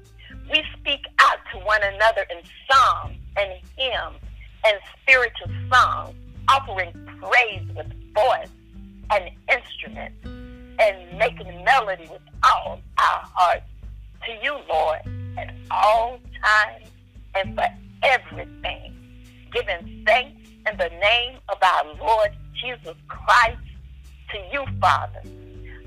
we 0.51 0.63
speak 0.79 1.01
out 1.21 1.39
to 1.53 1.59
one 1.61 1.83
another 1.83 2.27
in 2.31 2.43
psalms 2.69 3.17
and 3.37 3.53
hymns 3.77 4.21
and 4.65 4.77
spiritual 5.01 5.51
songs, 5.73 6.15
offering 6.49 6.93
praise 7.21 7.67
with 7.75 7.87
voice 8.15 8.49
and 9.11 9.31
instrument 9.51 10.15
and 10.79 11.19
making 11.19 11.65
melody 11.65 12.09
with 12.11 12.23
all 12.45 12.81
our 12.99 13.21
hearts 13.35 13.65
to 14.25 14.33
you, 14.43 14.57
Lord, 14.69 15.01
at 15.39 15.55
all 15.71 16.19
times 16.43 16.91
and 17.35 17.55
for 17.55 17.67
everything, 18.07 18.95
giving 19.53 20.03
thanks 20.07 20.41
in 20.71 20.77
the 20.77 20.89
name 20.89 21.39
of 21.49 21.59
our 21.63 21.95
Lord 21.99 22.31
Jesus 22.61 22.95
Christ 23.09 23.59
to 24.31 24.39
you, 24.53 24.65
Father. 24.81 25.23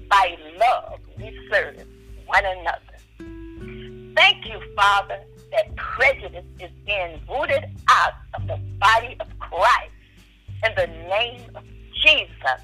By 0.09 0.35
love 0.57 0.99
we 1.17 1.38
serve 1.51 1.85
one 2.25 2.43
another. 2.45 4.15
Thank 4.15 4.45
you, 4.45 4.59
Father, 4.75 5.19
that 5.51 5.75
prejudice 5.75 6.45
is 6.59 6.71
being 6.85 7.19
rooted 7.29 7.65
out 7.89 8.13
of 8.33 8.47
the 8.47 8.57
body 8.79 9.15
of 9.19 9.27
Christ. 9.39 9.91
In 10.65 10.73
the 10.75 10.88
name 10.88 11.41
of 11.55 11.63
Jesus, 12.03 12.61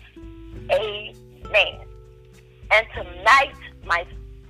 amen. 0.72 1.88
And 2.72 2.88
tonight, 2.94 3.56
my 3.86 4.06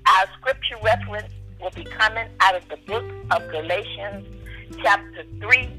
our 0.07 0.25
scripture 0.39 0.77
reference 0.83 1.33
will 1.61 1.71
be 1.71 1.83
coming 1.83 2.27
out 2.39 2.55
of 2.55 2.67
the 2.69 2.77
book 2.85 3.03
of 3.31 3.47
Galatians, 3.49 4.27
chapter 4.81 5.23
3, 5.41 5.69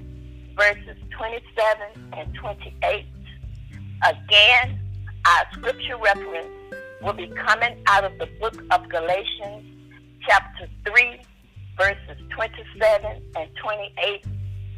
verses 0.56 0.96
27 1.10 2.12
and 2.12 2.34
28. 2.34 3.06
Again, 4.04 4.78
our 5.26 5.46
scripture 5.52 5.96
reference 5.96 6.48
will 7.02 7.12
be 7.12 7.28
coming 7.28 7.76
out 7.86 8.04
of 8.04 8.18
the 8.18 8.28
book 8.40 8.62
of 8.70 8.88
Galatians, 8.88 9.64
chapter 10.28 10.68
3, 10.86 11.20
verses 11.78 12.22
27 12.30 13.22
and 13.36 13.50
28, 13.62 14.24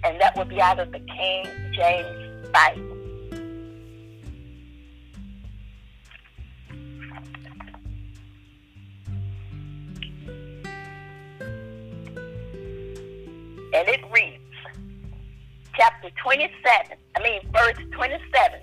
and 0.04 0.20
that 0.20 0.36
will 0.36 0.44
be 0.44 0.60
out 0.60 0.78
of 0.78 0.90
the 0.92 1.00
King 1.00 1.44
James 1.72 2.48
Bible. 2.50 2.97
And 13.74 13.88
it 13.88 14.00
reads, 14.12 14.42
chapter 15.76 16.10
27, 16.22 16.96
I 17.16 17.22
mean, 17.22 17.40
verse 17.52 17.76
27 17.92 18.60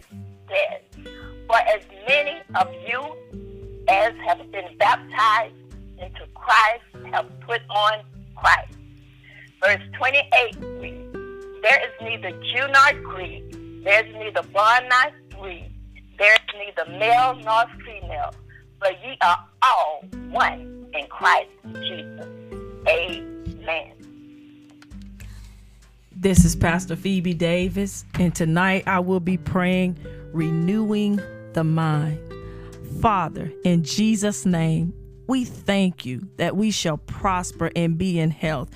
says, 0.50 1.06
For 1.48 1.58
as 1.58 1.84
many 2.08 2.42
of 2.56 2.74
you 2.88 3.02
as 3.88 4.14
have 4.26 4.52
been 4.52 4.78
baptized 4.78 5.54
into 6.00 6.26
Christ 6.34 6.84
have 7.12 7.40
put 7.42 7.62
on 7.70 8.04
Christ. 8.36 8.78
Verse 9.64 9.82
28 9.98 10.56
reads, 10.82 11.18
There 11.62 11.82
is 11.86 11.94
neither 12.02 12.32
Jew 12.32 12.68
nor 12.68 13.02
Greek, 13.14 13.84
there 13.84 14.06
is 14.06 14.14
neither 14.16 14.42
bond 14.50 14.86
nor 14.90 15.40
free, 15.40 15.70
there 16.18 16.34
is 16.34 16.40
neither 16.58 16.92
male 17.00 17.36
nor 17.44 17.64
female, 17.86 18.34
but 18.80 18.94
ye 19.04 19.18
are 19.22 19.46
all 19.62 20.04
one 20.30 20.88
in 20.94 21.08
Christ 21.08 21.50
Jesus. 21.82 22.28
Amen. 22.88 23.95
This 26.18 26.46
is 26.46 26.56
Pastor 26.56 26.96
Phoebe 26.96 27.34
Davis, 27.34 28.06
and 28.18 28.34
tonight 28.34 28.86
I 28.88 29.00
will 29.00 29.20
be 29.20 29.38
praying 29.38 30.00
renewing 30.32 31.20
the 31.52 31.66
mind. 31.66 32.20
Father, 33.02 33.52
in 33.66 33.84
Jesus' 33.84 34.46
name, 34.46 34.94
we 35.28 35.44
thank 35.44 36.06
you 36.06 36.30
that 36.38 36.56
we 36.56 36.72
shall 36.72 36.96
prosper 36.96 37.70
and 37.76 37.98
be 37.98 38.18
in 38.18 38.32
health, 38.32 38.70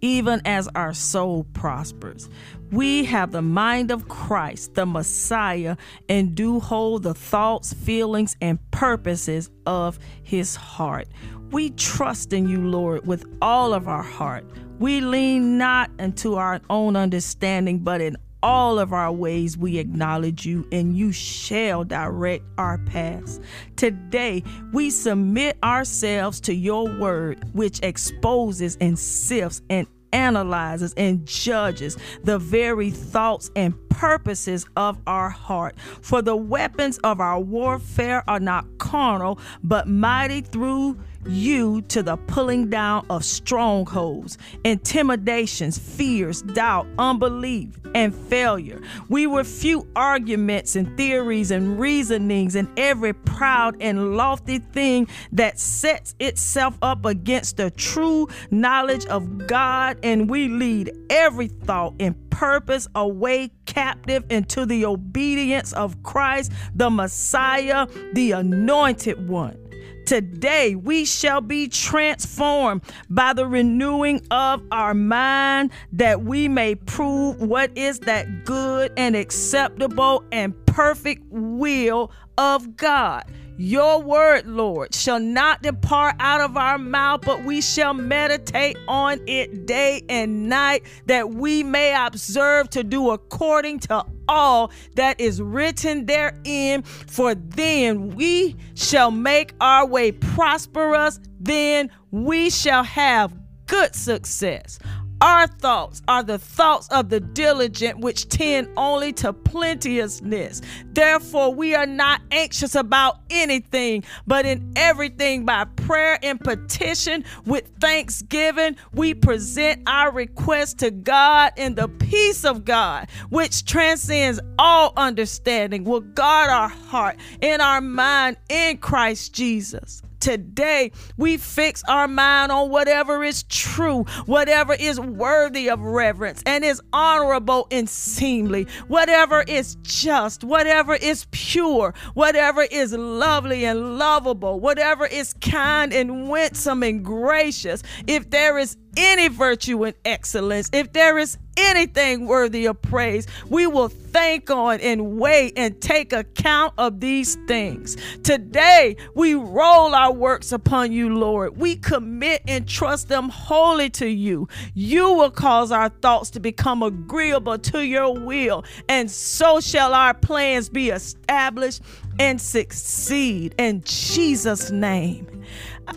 even 0.00 0.40
as 0.46 0.68
our 0.74 0.94
soul 0.94 1.44
prospers. 1.52 2.30
We 2.72 3.04
have 3.04 3.30
the 3.30 3.42
mind 3.42 3.90
of 3.90 4.08
Christ, 4.08 4.74
the 4.74 4.86
Messiah, 4.86 5.76
and 6.08 6.34
do 6.34 6.60
hold 6.60 7.02
the 7.02 7.14
thoughts, 7.14 7.74
feelings, 7.74 8.38
and 8.40 8.58
purposes 8.70 9.50
of 9.66 9.98
his 10.22 10.56
heart. 10.56 11.08
We 11.50 11.70
trust 11.70 12.32
in 12.32 12.48
you, 12.48 12.66
Lord, 12.66 13.06
with 13.06 13.26
all 13.42 13.74
of 13.74 13.86
our 13.86 14.02
heart. 14.02 14.46
We 14.78 15.00
lean 15.00 15.56
not 15.56 15.90
into 15.98 16.34
our 16.34 16.60
own 16.68 16.96
understanding, 16.96 17.78
but 17.78 18.00
in 18.02 18.16
all 18.42 18.78
of 18.78 18.92
our 18.92 19.10
ways 19.10 19.56
we 19.56 19.78
acknowledge 19.78 20.44
you, 20.44 20.68
and 20.70 20.96
you 20.96 21.12
shall 21.12 21.82
direct 21.82 22.44
our 22.58 22.78
paths. 22.78 23.40
Today, 23.76 24.44
we 24.72 24.90
submit 24.90 25.56
ourselves 25.64 26.40
to 26.42 26.54
your 26.54 26.84
word, 26.98 27.42
which 27.54 27.80
exposes 27.82 28.76
and 28.80 28.98
sifts 28.98 29.62
and 29.70 29.86
analyzes 30.12 30.94
and 30.96 31.26
judges 31.26 31.96
the 32.24 32.38
very 32.38 32.90
thoughts 32.90 33.50
and 33.56 33.74
purposes 33.88 34.66
of 34.76 34.98
our 35.06 35.30
heart. 35.30 35.74
For 36.02 36.22
the 36.22 36.36
weapons 36.36 36.98
of 36.98 37.20
our 37.20 37.40
warfare 37.40 38.22
are 38.28 38.40
not 38.40 38.78
carnal, 38.78 39.38
but 39.64 39.88
mighty 39.88 40.42
through 40.42 40.98
you 41.28 41.82
to 41.82 42.02
the 42.02 42.16
pulling 42.16 42.70
down 42.70 43.06
of 43.10 43.24
strongholds, 43.24 44.38
intimidations, 44.64 45.78
fears, 45.78 46.42
doubt, 46.42 46.86
unbelief, 46.98 47.78
and 47.94 48.14
failure. 48.14 48.80
We 49.08 49.26
refute 49.26 49.86
arguments 49.96 50.76
and 50.76 50.96
theories 50.96 51.50
and 51.50 51.78
reasonings 51.78 52.54
and 52.54 52.68
every 52.78 53.12
proud 53.12 53.76
and 53.80 54.16
lofty 54.16 54.58
thing 54.58 55.08
that 55.32 55.58
sets 55.58 56.14
itself 56.18 56.76
up 56.82 57.04
against 57.04 57.56
the 57.56 57.70
true 57.70 58.28
knowledge 58.50 59.06
of 59.06 59.46
God, 59.46 59.98
and 60.02 60.28
we 60.28 60.48
lead 60.48 60.92
every 61.10 61.48
thought 61.48 61.94
and 62.00 62.14
purpose 62.30 62.86
away 62.94 63.50
captive 63.64 64.24
into 64.30 64.66
the 64.66 64.84
obedience 64.84 65.72
of 65.72 66.02
Christ, 66.02 66.52
the 66.74 66.90
Messiah, 66.90 67.86
the 68.12 68.32
anointed 68.32 69.28
one. 69.28 69.65
Today 70.06 70.76
we 70.76 71.04
shall 71.04 71.40
be 71.40 71.66
transformed 71.66 72.82
by 73.10 73.32
the 73.32 73.44
renewing 73.44 74.24
of 74.30 74.62
our 74.70 74.94
mind 74.94 75.72
that 75.94 76.22
we 76.22 76.46
may 76.46 76.76
prove 76.76 77.42
what 77.42 77.76
is 77.76 77.98
that 78.00 78.44
good 78.44 78.92
and 78.96 79.16
acceptable 79.16 80.22
and 80.30 80.54
perfect 80.66 81.24
will 81.28 82.12
of 82.38 82.76
God. 82.76 83.24
Your 83.58 84.00
word, 84.00 84.46
Lord, 84.46 84.94
shall 84.94 85.18
not 85.18 85.62
depart 85.62 86.14
out 86.20 86.40
of 86.40 86.56
our 86.56 86.78
mouth, 86.78 87.22
but 87.22 87.42
we 87.44 87.60
shall 87.60 87.94
meditate 87.94 88.76
on 88.86 89.18
it 89.26 89.66
day 89.66 90.02
and 90.08 90.48
night, 90.48 90.84
that 91.06 91.30
we 91.30 91.62
may 91.64 91.94
observe 91.96 92.70
to 92.70 92.84
do 92.84 93.10
according 93.10 93.80
to 93.80 94.04
all 94.28 94.70
that 94.94 95.20
is 95.20 95.40
written 95.40 96.06
therein. 96.06 96.82
For 96.82 97.34
then 97.34 98.14
we 98.16 98.56
shall 98.74 99.10
make 99.10 99.54
our 99.60 99.86
way 99.86 100.12
prosperous, 100.12 101.20
then 101.40 101.90
we 102.10 102.50
shall 102.50 102.84
have 102.84 103.34
good 103.66 103.94
success. 103.94 104.78
Our 105.26 105.48
thoughts 105.48 106.02
are 106.06 106.22
the 106.22 106.38
thoughts 106.38 106.86
of 106.92 107.08
the 107.08 107.18
diligent, 107.18 107.98
which 107.98 108.28
tend 108.28 108.68
only 108.76 109.12
to 109.14 109.32
plenteousness. 109.32 110.62
Therefore, 110.92 111.52
we 111.52 111.74
are 111.74 111.84
not 111.84 112.20
anxious 112.30 112.76
about 112.76 113.18
anything, 113.28 114.04
but 114.28 114.46
in 114.46 114.72
everything 114.76 115.44
by 115.44 115.64
prayer 115.64 116.16
and 116.22 116.38
petition 116.38 117.24
with 117.44 117.68
thanksgiving, 117.80 118.76
we 118.94 119.14
present 119.14 119.82
our 119.88 120.12
request 120.12 120.78
to 120.78 120.92
God, 120.92 121.54
and 121.56 121.74
the 121.74 121.88
peace 121.88 122.44
of 122.44 122.64
God, 122.64 123.08
which 123.28 123.64
transcends 123.64 124.38
all 124.60 124.92
understanding, 124.96 125.82
will 125.82 126.02
guard 126.02 126.50
our 126.50 126.68
heart 126.68 127.16
and 127.42 127.60
our 127.60 127.80
mind 127.80 128.36
in 128.48 128.78
Christ 128.78 129.34
Jesus 129.34 130.04
today 130.20 130.92
we 131.16 131.36
fix 131.36 131.82
our 131.88 132.08
mind 132.08 132.52
on 132.52 132.70
whatever 132.70 133.22
is 133.24 133.42
true, 133.44 134.04
whatever 134.26 134.74
is 134.74 135.00
worthy 135.00 135.68
of 135.68 135.80
reverence 135.80 136.42
and 136.46 136.64
is 136.64 136.80
honorable 136.92 137.66
and 137.70 137.88
seemly, 137.88 138.66
whatever 138.88 139.44
is 139.46 139.76
just, 139.82 140.44
whatever 140.44 140.94
is 140.94 141.26
pure, 141.30 141.94
whatever 142.14 142.62
is 142.62 142.92
lovely 142.92 143.64
and 143.64 143.98
lovable, 143.98 144.60
whatever 144.60 145.06
is 145.06 145.34
kind 145.40 145.92
and 145.92 146.28
winsome 146.28 146.82
and 146.82 147.04
gracious. 147.04 147.82
If 148.06 148.30
there 148.30 148.58
is 148.58 148.76
any 148.96 149.28
virtue 149.28 149.84
and 149.84 149.94
excellence, 150.04 150.70
if 150.72 150.92
there 150.92 151.18
is 151.18 151.38
anything 151.56 152.26
worthy 152.26 152.66
of 152.66 152.80
praise, 152.82 153.26
we 153.48 153.66
will 153.66 153.88
think 153.88 154.50
on 154.50 154.80
and 154.80 155.18
weigh 155.18 155.52
and 155.56 155.80
take 155.80 156.12
account 156.12 156.74
of 156.78 157.00
these 157.00 157.36
things. 157.46 157.96
Today, 158.22 158.96
we 159.14 159.34
roll 159.34 159.94
our 159.94 160.12
works 160.12 160.52
upon 160.52 160.92
you, 160.92 161.14
Lord. 161.16 161.56
We 161.56 161.76
commit 161.76 162.42
and 162.46 162.68
trust 162.68 163.08
them 163.08 163.28
wholly 163.28 163.90
to 163.90 164.06
you. 164.06 164.48
You 164.74 165.12
will 165.12 165.30
cause 165.30 165.72
our 165.72 165.88
thoughts 165.88 166.30
to 166.30 166.40
become 166.40 166.82
agreeable 166.82 167.58
to 167.58 167.86
your 167.86 168.14
will, 168.14 168.64
and 168.88 169.10
so 169.10 169.60
shall 169.60 169.94
our 169.94 170.14
plans 170.14 170.68
be 170.68 170.90
established 170.90 171.82
and 172.18 172.40
succeed 172.40 173.54
in 173.58 173.82
Jesus' 173.84 174.70
name. 174.70 175.35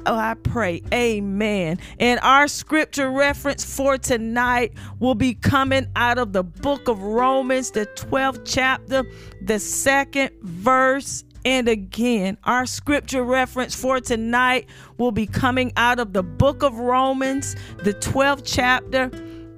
Oh, 0.06 0.16
I 0.16 0.36
pray. 0.36 0.82
Amen. 0.94 1.80
And 2.00 2.20
our 2.22 2.48
scripture 2.48 3.10
reference 3.10 3.64
for 3.64 3.98
tonight 3.98 4.74
will 5.00 5.16
be 5.16 5.34
coming 5.34 5.88
out 5.96 6.18
of 6.18 6.34
the 6.34 6.44
book 6.44 6.88
of 6.88 7.02
Romans, 7.02 7.72
the 7.72 7.86
12th 7.96 8.42
chapter, 8.46 9.04
the 9.42 9.60
second 9.60 10.32
verse. 10.42 11.24
And 11.46 11.68
again, 11.68 12.38
our 12.44 12.66
scripture 12.66 13.24
reference 13.24 13.74
for 13.74 14.00
tonight 14.00 14.68
will 14.98 15.12
be 15.12 15.26
coming 15.26 15.72
out 15.78 16.00
of 16.00 16.14
the 16.14 16.24
book 16.24 16.64
of 16.64 16.78
Romans, 16.78 17.56
the 17.78 17.94
12th 17.94 18.44
chapter, 18.46 19.10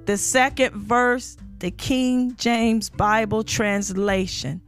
the 0.06 0.16
second 0.16 0.74
verse, 0.74 1.36
the 1.58 1.70
King 1.70 2.34
James 2.36 2.88
Bible 2.88 3.42
translation. 3.42 4.62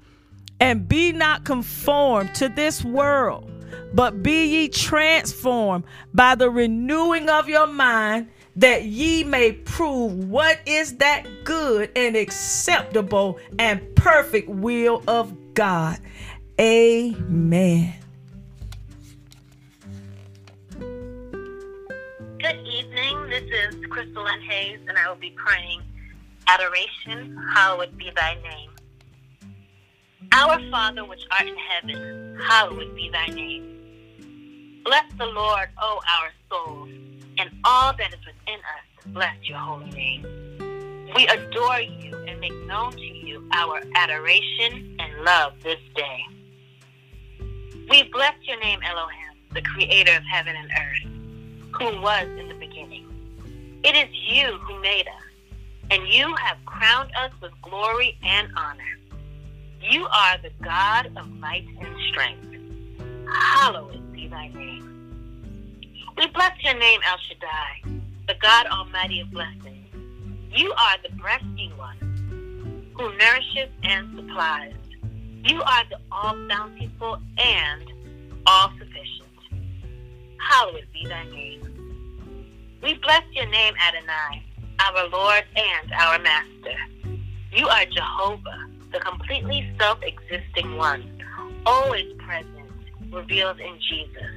And 0.61 0.88
be 0.88 1.12
not 1.12 1.44
conformed 1.44 2.35
to 2.37 2.49
this 2.49 2.85
world 2.85 3.50
but 3.93 4.23
be 4.23 4.47
ye 4.47 4.69
transformed 4.69 5.85
by 6.12 6.35
the 6.35 6.50
renewing 6.50 7.28
of 7.28 7.49
your 7.49 7.66
mind, 7.66 8.28
that 8.57 8.85
ye 8.85 9.25
may 9.25 9.52
prove 9.52 10.12
what 10.28 10.61
is 10.66 10.97
that 10.99 11.26
good 11.45 11.90
and 11.97 12.16
acceptable 12.16 13.38
and 13.59 13.81
perfect 13.97 14.49
will 14.49 15.02
of 15.09 15.35
God. 15.54 15.99
Amen. 16.61 17.95
Good 22.38 22.61
evening. 22.66 23.28
This 23.28 23.45
is 23.50 23.87
Crystal 23.87 24.26
and 24.26 24.43
Hayes, 24.43 24.78
and 24.87 24.97
I 24.99 25.09
will 25.09 25.16
be 25.16 25.31
praying 25.31 25.83
Adoration, 26.47 27.37
hallowed 27.54 27.97
be 27.97 28.11
thy 28.14 28.35
name. 28.35 28.71
Our 30.33 30.61
Father 30.71 31.04
which 31.04 31.25
art 31.31 31.47
in 31.47 31.57
heaven, 31.57 32.38
hallowed 32.40 32.95
be 32.95 33.10
thy 33.10 33.26
name. 33.26 34.82
Bless 34.84 35.04
the 35.17 35.26
Lord, 35.26 35.69
O 35.80 36.00
our 36.08 36.30
souls, 36.50 36.91
and 37.39 37.50
all 37.65 37.93
that 37.97 38.13
is 38.13 38.21
within 38.26 38.58
us. 38.58 39.06
Bless 39.06 39.37
your 39.43 39.58
holy 39.58 39.91
name. 39.91 40.23
We 41.15 41.26
adore 41.28 41.80
you 41.80 42.17
and 42.26 42.41
make 42.41 42.54
known 42.67 42.93
to 42.93 43.00
you 43.00 43.49
our 43.52 43.82
adoration 43.95 44.97
and 44.99 45.25
love 45.25 45.54
this 45.63 45.80
day. 45.95 46.26
We 47.89 48.02
bless 48.04 48.34
your 48.43 48.58
name, 48.60 48.80
Elohim, 48.82 49.39
the 49.52 49.63
creator 49.63 50.17
of 50.17 50.25
heaven 50.25 50.54
and 50.56 50.71
earth, 50.71 51.73
who 51.78 52.00
was 52.00 52.26
in 52.39 52.49
the 52.49 52.54
beginning. 52.54 53.06
It 53.84 53.95
is 53.95 54.08
you 54.13 54.58
who 54.58 54.80
made 54.80 55.06
us, 55.06 55.25
and 55.91 56.08
you 56.08 56.34
have 56.37 56.56
crowned 56.65 57.10
us 57.17 57.30
with 57.41 57.52
glory 57.63 58.19
and 58.23 58.49
honor. 58.56 58.99
You 59.90 60.06
are 60.06 60.38
the 60.42 60.50
God 60.62 61.12
of 61.16 61.30
might 61.40 61.66
and 61.78 61.94
strength. 62.08 62.47
Hallowed 63.30 64.12
be 64.12 64.28
thy 64.28 64.49
name. 64.49 64.80
We 66.16 66.26
bless 66.28 66.52
your 66.62 66.75
name, 66.78 67.00
El 67.06 67.18
Shaddai, 67.28 68.00
the 68.26 68.34
God 68.40 68.66
Almighty 68.66 69.20
of 69.20 69.30
blessings. 69.30 69.86
You 70.50 70.73
are 70.73 70.97
the 71.02 71.14
breasting 71.16 71.76
one 71.76 72.92
who 72.97 73.14
nourishes 73.18 73.68
and 73.82 74.16
supplies. 74.16 74.75
You 75.42 75.60
are 75.60 75.84
the 75.90 75.99
all 76.10 76.34
bountiful 76.49 77.18
and 77.36 77.92
all 78.47 78.70
sufficient. 78.78 79.28
Hallowed 80.38 80.86
be 80.94 81.06
thy 81.06 81.25
name. 81.25 81.60
We 82.82 82.94
bless 82.94 83.23
your 83.32 83.47
name, 83.50 83.75
Adonai, 83.86 84.44
our 84.80 85.08
Lord 85.08 85.44
and 85.56 85.92
our 85.92 86.18
Master. 86.20 87.18
You 87.52 87.68
are 87.68 87.84
Jehovah, 87.86 88.70
the 88.95 89.00
completely 89.00 89.69
self 89.78 89.99
existing 90.02 90.76
one, 90.76 91.21
always 91.67 92.13
present 92.19 92.71
revealed 93.11 93.59
in 93.59 93.78
Jesus, 93.91 94.30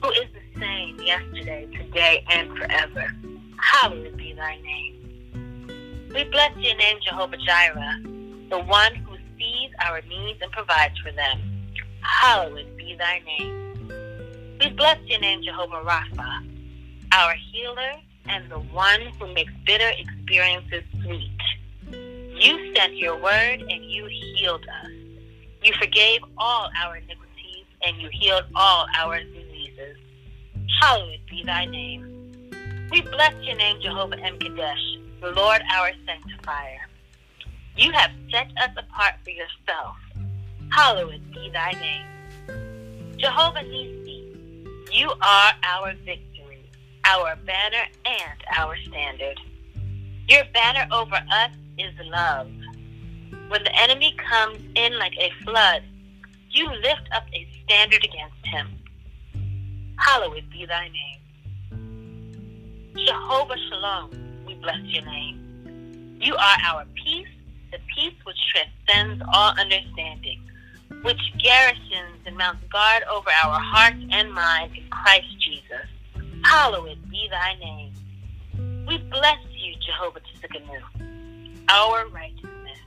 who 0.00 0.10
is 0.10 0.26
the 0.32 0.60
same 0.60 0.98
yesterday, 1.00 1.66
today, 1.76 2.24
and 2.30 2.56
forever. 2.56 3.12
Hallowed 3.58 4.16
be 4.16 4.32
thy 4.32 4.58
name. 4.62 6.08
We 6.14 6.22
bless 6.24 6.56
your 6.56 6.76
name, 6.76 6.98
Jehovah 7.04 7.36
Jireh, 7.36 8.00
the 8.48 8.60
one 8.60 8.94
who 8.94 9.16
sees 9.36 9.70
our 9.84 10.00
needs 10.02 10.40
and 10.40 10.52
provides 10.52 10.96
for 11.00 11.10
them. 11.10 11.68
Hallowed 12.00 12.76
be 12.76 12.96
thy 12.96 13.20
name. 13.26 13.88
We 14.60 14.70
bless 14.70 14.98
your 15.06 15.18
name, 15.18 15.42
Jehovah 15.42 15.82
Rapha, 15.84 16.48
our 17.12 17.34
healer 17.52 17.94
and 18.28 18.50
the 18.50 18.58
one 18.58 19.00
who 19.18 19.32
makes 19.34 19.52
bitter 19.66 19.90
experiences 19.98 20.84
sweet. 21.02 21.35
You 22.38 22.74
sent 22.74 22.96
your 22.96 23.16
word 23.16 23.62
and 23.62 23.84
you 23.90 24.06
healed 24.06 24.66
us. 24.82 24.90
You 25.62 25.72
forgave 25.80 26.20
all 26.36 26.68
our 26.84 26.96
iniquities 26.96 27.64
and 27.82 27.96
you 27.96 28.10
healed 28.12 28.44
all 28.54 28.86
our 28.94 29.20
diseases. 29.20 29.96
Hallowed 30.82 31.20
be 31.30 31.42
thy 31.44 31.64
name. 31.64 32.12
We 32.90 33.00
bless 33.00 33.34
your 33.42 33.56
name, 33.56 33.80
Jehovah 33.80 34.16
M'Kaddesh, 34.16 35.20
the 35.22 35.30
Lord 35.30 35.62
our 35.72 35.92
sanctifier. 36.04 36.86
You 37.74 37.90
have 37.92 38.10
set 38.30 38.48
us 38.58 38.70
apart 38.76 39.14
for 39.24 39.30
yourself. 39.30 39.96
Hallowed 40.70 41.22
be 41.32 41.48
thy 41.50 41.72
name. 41.72 43.16
Jehovah 43.16 43.62
Nisi, 43.62 44.66
you 44.92 45.10
are 45.10 45.52
our 45.62 45.94
victory, 46.04 46.70
our 47.06 47.34
banner, 47.46 47.86
and 48.04 48.44
our 48.54 48.76
standard. 48.76 49.40
Your 50.28 50.44
banner 50.52 50.86
over 50.92 51.16
us 51.32 51.50
is 51.78 51.94
love. 52.06 52.48
When 53.48 53.62
the 53.64 53.74
enemy 53.80 54.14
comes 54.28 54.58
in 54.74 54.98
like 54.98 55.14
a 55.18 55.30
flood, 55.44 55.82
you 56.50 56.68
lift 56.70 57.08
up 57.14 57.24
a 57.32 57.48
standard 57.64 58.04
against 58.04 58.44
him. 58.44 58.68
Hallowed 59.98 60.48
be 60.50 60.66
thy 60.66 60.88
name. 60.88 61.20
Jehovah 63.06 63.56
Shalom, 63.68 64.10
we 64.46 64.54
bless 64.54 64.80
your 64.84 65.04
name. 65.04 66.18
You 66.20 66.34
are 66.34 66.56
our 66.64 66.84
peace, 66.94 67.28
the 67.70 67.78
peace 67.94 68.14
which 68.24 68.36
transcends 68.52 69.22
all 69.32 69.52
understanding, 69.58 70.40
which 71.02 71.20
garrisons 71.38 72.20
and 72.24 72.36
mounts 72.36 72.64
guard 72.72 73.02
over 73.12 73.28
our 73.44 73.60
hearts 73.60 74.02
and 74.10 74.32
minds 74.32 74.74
in 74.76 74.88
Christ 74.88 75.26
Jesus. 75.40 75.86
Hallowed 76.44 76.98
be 77.10 77.28
thy 77.30 77.54
name. 77.60 77.92
We 78.88 78.98
bless 78.98 79.38
you, 79.50 79.74
Jehovah 79.84 80.20
Tsidkenu, 80.20 80.80
our 81.68 82.08
righteousness. 82.08 82.78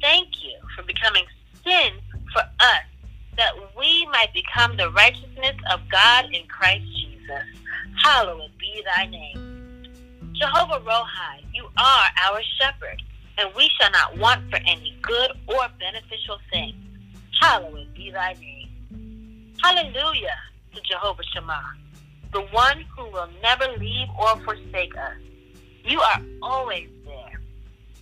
Thank 0.00 0.28
you 0.42 0.56
for 0.74 0.82
becoming 0.84 1.24
sin 1.64 1.92
for 2.32 2.40
us 2.40 2.84
that 3.36 3.52
we 3.76 4.06
might 4.06 4.32
become 4.32 4.76
the 4.76 4.90
righteousness 4.90 5.56
of 5.70 5.80
God 5.90 6.26
in 6.32 6.46
Christ 6.46 6.84
Jesus. 6.94 7.44
Hallowed 8.02 8.50
be 8.58 8.82
thy 8.84 9.06
name. 9.06 10.32
Jehovah 10.34 10.80
Rohi, 10.80 11.44
you 11.52 11.66
are 11.78 12.06
our 12.26 12.40
shepherd, 12.58 13.02
and 13.38 13.50
we 13.54 13.70
shall 13.78 13.90
not 13.90 14.18
want 14.18 14.50
for 14.50 14.56
any 14.66 14.96
good 15.02 15.30
or 15.46 15.68
beneficial 15.78 16.38
thing. 16.50 16.74
Hallowed 17.40 17.92
be 17.94 18.10
thy 18.10 18.34
name. 18.34 19.54
Hallelujah 19.62 20.36
to 20.74 20.80
Jehovah 20.82 21.22
Shammah, 21.34 21.74
the 22.32 22.42
one 22.52 22.84
who 22.96 23.04
will 23.10 23.28
never 23.42 23.66
leave 23.78 24.08
or 24.18 24.36
forsake 24.44 24.96
us. 24.96 25.16
You 25.84 26.00
are 26.00 26.22
always. 26.42 26.88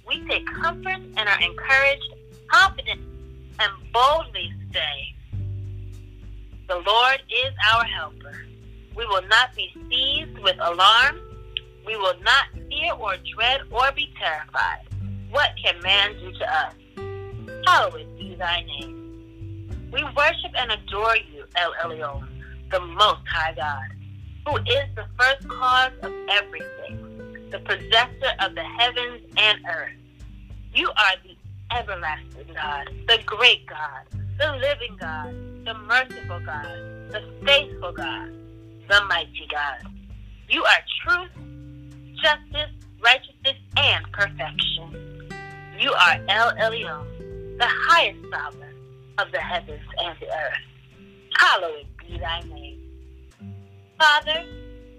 We 0.07 0.27
take 0.29 0.47
comfort 0.47 1.01
and 1.17 1.29
are 1.29 1.41
encouraged, 1.41 2.15
confident, 2.49 3.01
and 3.59 3.73
boldly 3.93 4.53
say, 4.73 5.15
The 6.69 6.77
Lord 6.87 7.23
is 7.31 7.55
our 7.73 7.85
helper. 7.85 8.47
We 8.97 9.07
will 9.07 9.27
not 9.29 9.55
be 9.57 9.73
seized 9.91 10.39
with 10.39 10.57
alarm. 10.61 11.21
We 11.87 11.97
will 11.97 12.19
not 12.23 12.47
fear 12.69 12.93
or 12.93 13.17
dread 13.35 13.63
or 13.71 13.91
be 13.93 14.13
terrified. 14.19 14.87
What 15.31 15.51
can 15.63 15.81
man 15.83 16.15
do 16.19 16.33
to 16.33 16.55
us? 16.55 16.75
Hallowed 17.67 18.17
be 18.19 18.37
thy 18.37 18.63
name. 18.63 19.89
We 19.93 20.03
worship 20.17 20.53
and 20.57 20.73
adore 20.73 21.17
you, 21.17 21.45
El 21.57 21.73
Elyon, 21.85 22.27
the 22.71 22.81
Most 22.81 23.27
High 23.29 23.55
God, 23.55 23.89
who 24.47 24.57
is 24.59 24.89
the 24.97 25.07
first 25.19 25.49
cause 25.49 25.93
of 26.03 26.13
everything, 26.29 27.14
the 27.55 27.61
possessor 27.61 28.33
of 28.41 28.53
the 28.57 28.65
heavens 28.65 29.23
and 29.37 29.61
earth. 29.73 29.93
You 30.75 30.89
are 30.89 31.15
the 31.23 31.37
everlasting 31.77 32.53
God, 32.53 32.91
the 33.07 33.21
great 33.25 33.65
God, 33.67 34.03
the 34.41 34.57
living 34.57 34.97
God, 34.99 35.33
the 35.65 35.75
merciful 35.87 36.41
God, 36.45 36.67
the 37.13 37.23
faithful 37.47 37.93
God, 37.93 38.33
the 38.89 39.05
mighty 39.09 39.47
God. 39.49 39.89
You 40.49 40.65
are 40.65 40.79
truth, 41.07 41.31
justice, 42.21 42.73
righteousness, 43.01 43.57
and 43.77 44.05
perfection. 44.11 45.31
You 45.79 45.93
are 45.93 46.19
El 46.29 46.57
Elyon, 46.57 47.59
the 47.59 47.69
highest 47.69 48.19
sovereign 48.33 48.75
of 49.19 49.31
the 49.31 49.41
heavens 49.41 49.81
and 49.99 50.19
the 50.19 50.27
earth. 50.27 51.07
Hallowed 51.39 51.87
be 52.01 52.19
thy 52.19 52.41
name. 52.49 52.81
Father, 53.97 54.45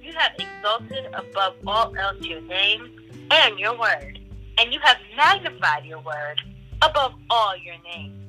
you 0.05 0.13
have 0.13 0.33
exalted 0.37 1.05
above 1.13 1.55
all 1.65 1.95
else 1.97 2.21
your 2.21 2.41
name 2.41 2.91
and 3.31 3.57
your 3.57 3.77
word, 3.77 4.19
and 4.59 4.71
you 4.71 4.79
have 4.81 4.97
magnified 5.17 5.85
your 5.85 5.99
word 6.01 6.41
above 6.81 7.13
all 7.29 7.57
your 7.57 7.75
name. 7.83 8.21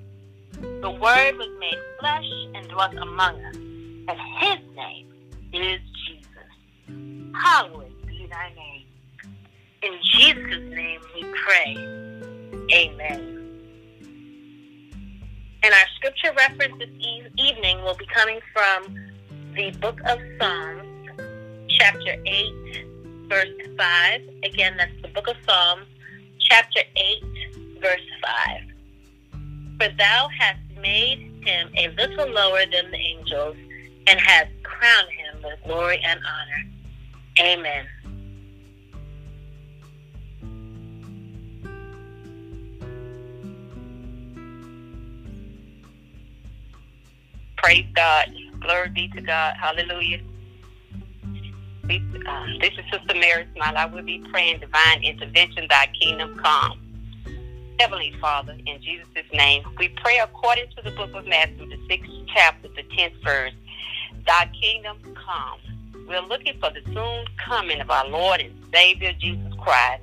The 0.81 0.91
Word 0.91 1.37
was 1.37 1.49
made 1.61 1.79
flesh 2.01 2.25
and 2.55 2.67
dwelt 2.69 2.95
among 2.95 3.45
us, 3.45 3.57
and 3.57 4.19
His 4.41 4.59
name 4.75 5.13
is 5.53 5.81
Jesus. 6.07 7.35
Hallowed 7.35 7.93
be 8.07 8.27
thy 8.31 8.53
name. 8.55 8.87
In 9.83 9.99
Jesus' 10.03 10.75
name 10.75 11.01
we 11.15 11.25
pray. 11.45 11.77
Amen. 12.73 13.37
And 15.63 15.75
our 15.75 15.87
scripture 15.97 16.33
reference 16.37 16.79
this 16.79 16.89
evening 17.37 17.83
will 17.83 17.97
be 17.97 18.07
coming 18.07 18.41
from 18.53 18.95
the 19.55 19.71
book 19.79 20.01
of 20.07 20.19
Psalms, 20.39 20.86
chapter 21.79 22.17
8, 22.25 22.87
verse 23.29 23.49
5. 23.77 24.21
Again, 24.45 24.77
that's 24.77 25.03
the 25.03 25.09
book 25.09 25.29
of 25.29 25.37
Psalms, 25.47 25.87
chapter 26.41 26.81
8, 26.97 27.81
verse 27.81 28.01
5. 28.23 28.61
For 29.79 29.89
thou 29.97 30.29
hast 30.39 30.61
made 30.81 31.19
him 31.45 31.71
a 31.77 31.89
little 31.89 32.29
lower 32.29 32.63
than 32.73 32.91
the 32.91 32.97
angels, 32.97 33.57
and 34.07 34.21
hast 34.21 34.51
crowned 34.63 35.11
him 35.11 35.43
with 35.43 35.59
glory 35.65 36.01
and 36.03 36.21
honor. 36.21 36.71
Amen. 37.41 37.87
Praise 47.57 47.87
God. 47.95 48.33
Glory 48.61 48.89
be 48.91 49.09
to 49.09 49.21
God. 49.21 49.55
Hallelujah. 49.61 50.21
We, 51.89 52.03
uh, 52.27 52.47
this 52.61 52.73
is 52.73 52.85
Sister 52.91 53.15
Mary 53.15 53.47
Smile. 53.55 53.77
I 53.77 53.87
will 53.87 54.03
be 54.03 54.19
praying 54.33 54.59
divine 54.59 55.05
intervention, 55.05 55.67
thy 55.71 55.87
kingdom 56.01 56.37
come. 56.43 56.81
Heavenly 57.79 58.13
Father, 58.21 58.57
in 58.67 58.83
Jesus' 58.83 59.07
name, 59.33 59.63
we 59.79 59.89
pray 59.91 60.19
according 60.19 60.67
to 60.77 60.83
the 60.83 60.91
book 60.91 61.15
of 61.15 61.27
Matthew, 61.27 61.69
the 61.69 61.79
sixth 61.89 62.11
chapter, 62.35 62.69
the 62.69 62.83
tenth 62.97 63.15
verse. 63.23 63.53
Thy 64.27 64.51
kingdom 64.61 64.99
come. 65.15 66.07
We're 66.09 66.23
looking 66.23 66.59
for 66.59 66.71
the 66.71 66.81
soon 66.93 67.25
coming 67.45 67.81
of 67.81 67.91
our 67.91 68.09
Lord 68.09 68.41
and 68.41 68.53
Savior 68.73 69.13
Jesus 69.21 69.53
Christ. 69.61 70.03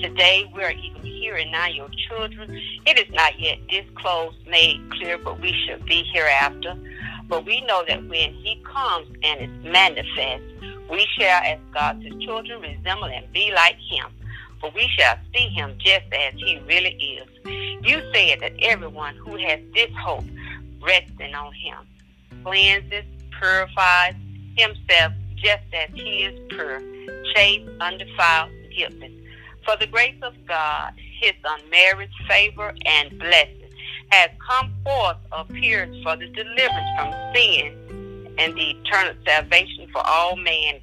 Today 0.00 0.50
we're 0.52 0.70
even 0.70 1.02
here 1.02 1.36
and 1.36 1.52
now 1.52 1.66
your 1.66 1.88
children. 2.08 2.60
It 2.86 2.98
is 2.98 3.12
not 3.14 3.38
yet 3.38 3.58
disclosed, 3.68 4.36
made 4.48 4.80
clear, 4.90 5.18
but 5.18 5.40
we 5.40 5.54
should 5.66 5.84
be 5.86 6.04
hereafter. 6.12 6.76
But 7.28 7.44
we 7.44 7.60
know 7.62 7.84
that 7.86 8.02
when 8.08 8.34
he 8.34 8.62
comes 8.64 9.08
and 9.22 9.40
is 9.40 9.64
manifest, 9.64 10.42
we 10.92 11.06
shall, 11.18 11.42
as 11.42 11.58
God's 11.72 12.04
children, 12.22 12.60
resemble 12.60 13.06
and 13.06 13.32
be 13.32 13.50
like 13.52 13.76
him. 13.90 14.06
For 14.60 14.70
we 14.74 14.88
shall 14.96 15.16
see 15.34 15.48
him 15.48 15.74
just 15.78 16.04
as 16.12 16.34
he 16.34 16.60
really 16.68 16.94
is. 16.94 17.28
You 17.82 18.00
said 18.14 18.40
that 18.40 18.52
everyone 18.60 19.16
who 19.16 19.36
has 19.38 19.58
this 19.74 19.90
hope 20.04 20.24
resting 20.80 21.34
on 21.34 21.52
him 21.54 21.78
cleanses, 22.44 23.04
purifies 23.38 24.14
himself 24.56 25.12
just 25.36 25.64
as 25.72 25.88
he 25.94 26.24
is 26.24 26.38
pure, 26.50 26.80
chaste, 27.34 27.68
undefiled, 27.80 28.50
and 28.50 28.72
guiltless. 28.74 29.12
For 29.64 29.76
the 29.76 29.86
grace 29.86 30.20
of 30.22 30.34
God, 30.46 30.92
his 31.20 31.32
unmerited 31.44 32.10
favor 32.28 32.74
and 32.84 33.18
blessing, 33.18 33.70
has 34.10 34.30
come 34.46 34.72
forth, 34.84 35.16
appears 35.32 36.02
for 36.02 36.16
the 36.16 36.28
deliverance 36.28 36.88
from 36.98 37.34
sin 37.34 38.34
and 38.38 38.54
the 38.54 38.70
eternal 38.70 39.14
salvation 39.26 39.81
for 39.92 40.04
all 40.06 40.36
mankind. 40.36 40.82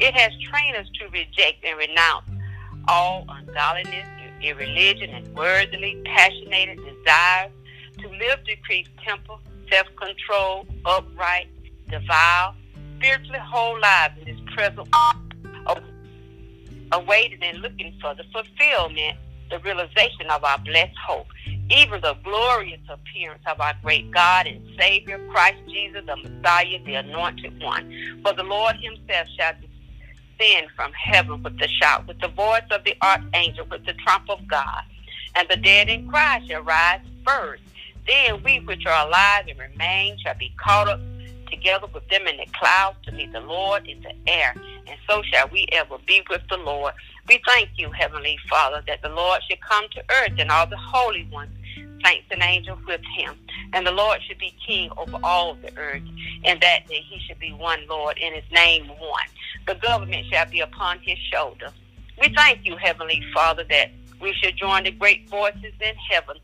It 0.00 0.14
has 0.14 0.32
trained 0.42 0.76
us 0.76 0.86
to 1.00 1.08
reject 1.08 1.64
and 1.64 1.78
renounce 1.78 2.30
all 2.86 3.26
ungodliness, 3.28 4.06
irreligion, 4.40 5.10
and 5.10 5.34
worldly, 5.34 6.00
passionate 6.04 6.76
desires, 6.76 7.52
to 7.98 8.08
live 8.08 8.44
decreased 8.46 8.90
temper, 9.04 9.34
self-control, 9.70 10.66
upright, 10.84 11.48
devout, 11.90 12.54
spiritually 12.96 13.40
whole 13.40 13.78
lives 13.80 14.14
in 14.18 14.24
this 14.26 14.54
present 14.54 14.88
awaiting 16.92 17.42
and 17.42 17.58
looking 17.58 17.94
for 18.00 18.14
the 18.14 18.24
fulfillment, 18.32 19.16
the 19.50 19.58
realization 19.60 20.30
of 20.30 20.42
our 20.44 20.58
blessed 20.58 20.96
hope, 21.06 21.26
even 21.70 22.00
the 22.00 22.16
glorious 22.24 22.80
appearance 22.88 23.42
of 23.46 23.60
our 23.60 23.74
great 23.82 24.10
God 24.10 24.46
and 24.46 24.62
Savior, 24.78 25.20
Christ 25.30 25.58
Jesus, 25.68 26.02
the 26.06 26.16
Messiah, 26.16 26.78
the 26.84 26.94
Anointed 26.94 27.60
One. 27.62 27.92
For 28.22 28.32
the 28.32 28.42
Lord 28.42 28.76
himself 28.76 29.28
shall 29.38 29.52
descend 30.38 30.68
from 30.74 30.92
heaven 30.92 31.42
with 31.42 31.58
the 31.58 31.68
shout, 31.68 32.06
with 32.06 32.20
the 32.20 32.28
voice 32.28 32.62
of 32.70 32.84
the 32.84 32.96
archangel, 33.02 33.66
with 33.70 33.84
the 33.84 33.92
trump 33.94 34.30
of 34.30 34.46
God. 34.48 34.82
And 35.34 35.46
the 35.50 35.56
dead 35.56 35.88
in 35.88 36.08
Christ 36.08 36.48
shall 36.48 36.62
rise 36.62 37.00
first. 37.26 37.62
Then 38.06 38.42
we 38.42 38.60
which 38.60 38.86
are 38.86 39.06
alive 39.06 39.44
and 39.48 39.58
remain 39.58 40.16
shall 40.18 40.34
be 40.34 40.52
caught 40.56 40.88
up 40.88 41.00
together 41.50 41.86
with 41.92 42.08
them 42.08 42.26
in 42.26 42.36
the 42.36 42.46
clouds 42.52 42.96
to 43.04 43.12
meet 43.12 43.32
the 43.32 43.40
Lord 43.40 43.86
in 43.86 44.00
the 44.02 44.14
air. 44.26 44.54
And 44.86 44.96
so 45.08 45.22
shall 45.22 45.48
we 45.48 45.66
ever 45.72 45.98
be 46.06 46.22
with 46.30 46.42
the 46.48 46.56
Lord. 46.56 46.94
We 47.28 47.40
thank 47.46 47.70
you, 47.76 47.90
Heavenly 47.90 48.38
Father, 48.48 48.82
that 48.86 49.02
the 49.02 49.10
Lord 49.10 49.40
should 49.48 49.60
come 49.60 49.84
to 49.94 50.02
earth 50.22 50.32
and 50.38 50.50
all 50.50 50.66
the 50.66 50.78
holy 50.78 51.28
ones, 51.30 51.52
saints 52.04 52.26
and 52.30 52.42
angels 52.42 52.78
with 52.86 53.00
him. 53.16 53.34
And 53.72 53.86
the 53.86 53.92
Lord 53.92 54.20
should 54.26 54.38
be 54.38 54.54
king 54.66 54.90
over 54.96 55.18
all 55.22 55.54
the 55.54 55.76
earth. 55.76 56.02
And 56.44 56.60
that 56.60 56.86
day 56.88 57.02
he 57.08 57.20
should 57.26 57.38
be 57.38 57.52
one 57.52 57.86
Lord 57.88 58.18
and 58.22 58.34
his 58.34 58.50
name 58.52 58.88
one. 58.88 59.26
The 59.66 59.74
government 59.74 60.26
shall 60.30 60.46
be 60.46 60.60
upon 60.60 61.00
his 61.00 61.18
shoulder. 61.32 61.72
We 62.20 62.32
thank 62.34 62.64
you, 62.66 62.76
Heavenly 62.76 63.22
Father, 63.34 63.64
that 63.64 63.90
we 64.20 64.32
should 64.34 64.56
join 64.56 64.84
the 64.84 64.90
great 64.90 65.28
voices 65.28 65.72
in 65.80 65.94
heaven 66.10 66.36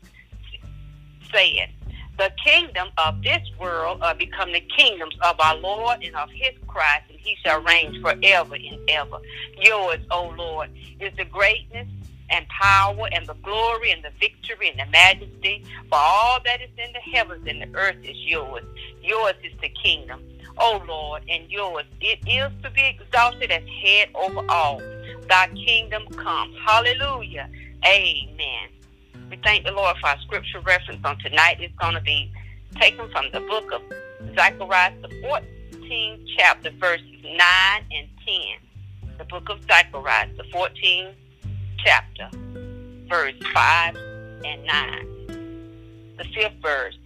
saying, 1.33 1.73
the 2.17 2.31
kingdom 2.45 2.87
of 2.97 3.21
this 3.23 3.41
world 3.59 4.01
are 4.01 4.15
become 4.15 4.53
the 4.53 4.61
kingdoms 4.61 5.15
of 5.21 5.37
our 5.37 5.57
Lord 5.57 6.01
and 6.01 6.15
of 6.15 6.29
his 6.29 6.53
Christ, 6.65 7.03
and 7.09 7.19
he 7.19 7.35
shall 7.43 7.61
reign 7.61 8.01
forever 8.01 8.55
and 8.55 8.89
ever. 8.89 9.17
Yours, 9.59 9.99
O 10.11 10.33
Lord, 10.37 10.69
is 11.01 11.13
the 11.17 11.25
greatness 11.25 11.87
and 12.29 12.47
power 12.49 13.07
and 13.11 13.27
the 13.27 13.33
glory 13.35 13.91
and 13.91 14.03
the 14.03 14.11
victory 14.19 14.69
and 14.69 14.79
the 14.79 14.91
majesty. 14.91 15.63
For 15.89 15.97
all 15.97 16.39
that 16.45 16.61
is 16.61 16.69
in 16.77 16.91
the 16.93 16.99
heavens 16.99 17.45
and 17.47 17.61
the 17.61 17.77
earth 17.77 17.97
is 18.03 18.17
yours. 18.25 18.63
Yours 19.01 19.35
is 19.43 19.53
the 19.61 19.69
kingdom, 19.69 20.21
O 20.57 20.83
Lord, 20.87 21.23
and 21.29 21.49
yours 21.49 21.85
it 22.01 22.19
is 22.27 22.51
to 22.63 22.69
be 22.71 22.97
exalted 22.99 23.51
as 23.51 23.63
head 23.83 24.09
over 24.15 24.43
all. 24.49 24.79
Thy 25.27 25.47
kingdom 25.49 26.07
come. 26.15 26.53
Hallelujah. 26.65 27.49
Amen. 27.85 28.69
We 29.29 29.37
thank 29.43 29.65
the 29.65 29.71
Lord 29.71 29.97
for 29.97 30.07
our 30.07 30.19
scripture 30.19 30.59
reference 30.61 31.03
on 31.03 31.17
tonight. 31.19 31.57
It's 31.59 31.75
going 31.75 31.95
to 31.95 32.01
be 32.01 32.31
taken 32.79 33.09
from 33.11 33.25
the 33.31 33.39
book 33.41 33.71
of 33.71 33.81
Zechariah, 34.35 34.93
the 35.01 35.07
14th 35.07 36.27
chapter, 36.37 36.69
verses 36.71 37.05
9 37.23 37.37
and 37.91 38.07
10. 38.25 39.17
The 39.17 39.25
book 39.25 39.49
of 39.49 39.63
Zechariah, 39.63 40.29
the 40.37 40.43
14th 40.43 41.13
chapter, 41.85 42.29
verse 43.07 43.35
5 43.53 43.95
and 44.43 44.65
9. 44.65 46.15
The 46.17 46.23
fifth 46.33 46.55
verse. 46.61 46.97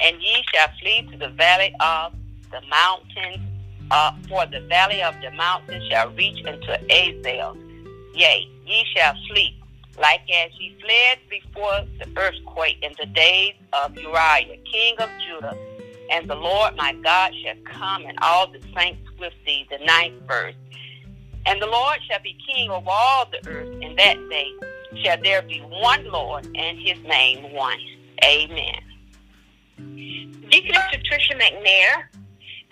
And 0.00 0.16
ye 0.20 0.42
shall 0.54 0.68
flee 0.80 1.06
to 1.10 1.18
the 1.18 1.28
valley 1.28 1.74
of 1.80 2.14
the 2.50 2.60
mountains, 2.68 3.46
uh, 3.90 4.12
for 4.28 4.46
the 4.46 4.60
valley 4.60 5.02
of 5.02 5.14
the 5.20 5.30
mountains 5.32 5.84
shall 5.90 6.10
reach 6.10 6.44
unto 6.46 6.72
Azal, 6.88 7.56
Yea, 8.14 8.48
ye 8.64 8.84
shall 8.94 9.14
flee, 9.28 9.54
like 10.00 10.22
as 10.34 10.50
ye 10.58 10.74
fled 10.80 11.18
before 11.28 11.82
the 11.98 12.08
earthquake 12.18 12.78
in 12.82 12.92
the 12.98 13.06
days 13.06 13.54
of 13.74 13.96
Uriah, 13.96 14.56
king 14.70 14.96
of 14.98 15.10
Judah. 15.28 15.56
And 16.10 16.28
the 16.30 16.36
Lord 16.36 16.76
my 16.76 16.94
God 16.94 17.32
shall 17.42 17.56
come, 17.64 18.06
and 18.06 18.18
all 18.22 18.46
the 18.46 18.60
saints 18.74 19.08
with 19.18 19.34
thee, 19.44 19.66
the 19.70 19.84
ninth 19.84 20.22
verse. 20.26 20.54
And 21.46 21.62
the 21.62 21.66
Lord 21.66 21.98
shall 22.08 22.20
be 22.22 22.36
king 22.46 22.70
over 22.70 22.90
all 22.90 23.26
the 23.30 23.48
earth, 23.48 23.80
in 23.80 23.94
that 23.96 24.16
day 24.28 24.52
shall 25.02 25.20
there 25.22 25.42
be 25.42 25.60
one 25.60 26.04
Lord, 26.10 26.44
and 26.56 26.78
his 26.78 26.98
name 27.04 27.52
one. 27.52 27.78
Amen. 28.24 28.80
Deaconess 30.50 30.82
Patricia 30.90 31.34
McNair, 31.34 32.08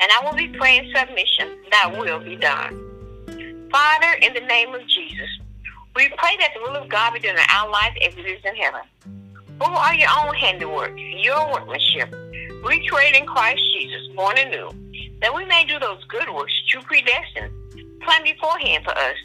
and 0.00 0.10
I 0.10 0.22
will 0.24 0.36
be 0.36 0.48
praying 0.48 0.92
submission, 0.94 1.56
that 1.70 1.96
will 1.96 2.18
be 2.18 2.36
done. 2.36 2.80
Father, 3.70 4.18
in 4.22 4.34
the 4.34 4.40
name 4.40 4.74
of 4.74 4.86
Jesus, 4.88 5.28
we 5.94 6.08
pray 6.16 6.36
that 6.38 6.50
the 6.54 6.62
will 6.62 6.76
of 6.76 6.88
God 6.88 7.14
be 7.14 7.20
done 7.20 7.36
in 7.36 7.42
our 7.52 7.70
lives 7.70 7.96
as 8.04 8.16
it 8.16 8.26
is 8.26 8.40
in 8.44 8.56
heaven. 8.56 8.80
Who 9.60 9.70
are 9.72 9.94
your 9.94 10.08
own 10.24 10.34
handiwork, 10.34 10.92
your 10.96 11.52
workmanship, 11.52 12.12
recreated 12.64 13.20
in 13.22 13.26
Christ 13.26 13.62
Jesus, 13.72 14.08
born 14.16 14.36
anew, 14.38 14.70
that 15.20 15.32
we 15.32 15.44
may 15.44 15.64
do 15.64 15.78
those 15.78 16.02
good 16.04 16.28
works 16.34 16.52
you 16.72 16.80
predestined, 16.80 17.52
planned 18.02 18.24
beforehand 18.24 18.84
for 18.84 18.96
us, 18.96 19.16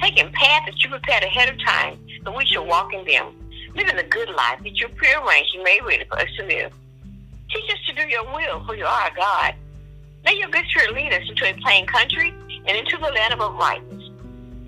taking 0.00 0.30
paths 0.32 0.66
that 0.66 0.82
you 0.82 0.90
prepared 0.90 1.22
ahead 1.22 1.48
of 1.48 1.58
time, 1.64 1.98
that 2.24 2.36
we 2.36 2.44
shall 2.46 2.66
walk 2.66 2.92
in 2.92 3.04
them, 3.06 3.34
living 3.74 3.96
the 3.96 4.04
good 4.04 4.28
life 4.30 4.58
that 4.62 4.78
you 4.78 4.88
prearranged 4.88 5.54
and 5.54 5.64
made 5.64 5.80
ready 5.84 6.04
for 6.04 6.18
us 6.18 6.28
to 6.38 6.44
live. 6.46 6.72
Teach 7.50 7.70
us 7.72 7.78
to 7.86 7.94
do 7.94 8.08
your 8.08 8.24
will, 8.24 8.64
for 8.66 8.74
you 8.74 8.84
are 8.84 9.10
God. 9.16 9.54
May 10.24 10.36
your 10.38 10.48
good 10.48 10.64
spirit 10.66 10.94
lead 10.94 11.12
us 11.12 11.28
into 11.28 11.48
a 11.48 11.60
plain 11.60 11.86
country 11.86 12.34
and 12.66 12.76
into 12.76 12.96
the 12.96 13.12
land 13.12 13.34
of 13.34 13.40
uprightness. 13.40 14.10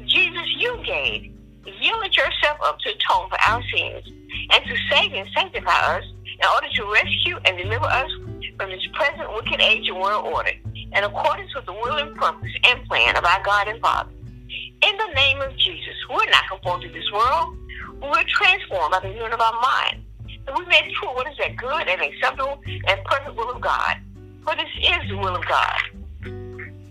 Jesus, 0.06 0.46
you 0.58 0.76
gave, 0.84 1.32
yielded 1.80 2.16
yourself 2.16 2.58
up 2.62 2.78
to 2.80 2.90
atone 2.90 3.28
for 3.28 3.38
our 3.46 3.62
sins 3.74 4.04
and 4.50 4.64
to 4.64 4.76
save 4.90 5.12
and 5.12 5.28
sanctify 5.34 5.96
us 5.96 6.04
in 6.26 6.46
order 6.54 6.68
to 6.74 6.92
rescue 6.92 7.38
and 7.44 7.58
deliver 7.58 7.86
us 7.86 8.10
from 8.56 8.70
this 8.70 8.86
present 8.92 9.32
wicked 9.34 9.60
age 9.60 9.88
and 9.88 9.98
world 9.98 10.26
order 10.26 10.52
in 10.96 11.04
accordance 11.04 11.54
with 11.54 11.66
the 11.66 11.72
will 11.72 11.96
and 11.96 12.16
purpose 12.16 12.50
and 12.64 12.82
plan 12.88 13.16
of 13.16 13.24
our 13.24 13.42
God 13.42 13.68
and 13.68 13.80
Father. 13.80 14.10
In 14.82 14.96
the 14.96 15.12
name 15.14 15.40
of 15.42 15.54
Jesus, 15.56 15.94
we're 16.08 16.30
not 16.30 16.48
conformed 16.50 16.82
to 16.84 16.88
this 16.88 17.10
world, 17.12 17.56
we're 18.00 18.24
transformed 18.24 18.92
by 18.92 19.00
the 19.00 19.08
union 19.08 19.32
of 19.32 19.40
our 19.40 19.60
mind. 19.60 20.02
That 20.46 20.58
we 20.58 20.64
may 20.66 20.90
prove 20.94 21.14
what 21.14 21.28
is 21.28 21.36
that 21.38 21.56
good 21.56 21.88
and 21.88 22.00
acceptable 22.00 22.62
and 22.66 23.04
perfect 23.04 23.36
will 23.36 23.50
of 23.50 23.60
God. 23.60 23.96
For 24.44 24.54
this 24.54 24.70
is 24.80 25.10
the 25.10 25.16
will 25.16 25.34
of 25.36 25.44
God. 25.46 25.80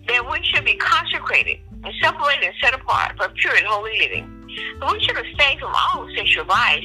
That 0.08 0.30
we 0.30 0.44
should 0.44 0.66
be 0.66 0.76
consecrated 0.76 1.60
and 1.84 1.94
separated 2.02 2.44
and 2.44 2.54
set 2.62 2.74
apart 2.74 3.16
for 3.18 3.30
pure 3.30 3.56
and 3.56 3.66
holy 3.66 3.98
living. 4.00 4.48
That 4.80 4.92
we 4.92 5.00
should 5.00 5.18
abstain 5.18 5.60
from 5.60 5.74
all 5.74 6.08
sexual 6.16 6.46
vice. 6.46 6.84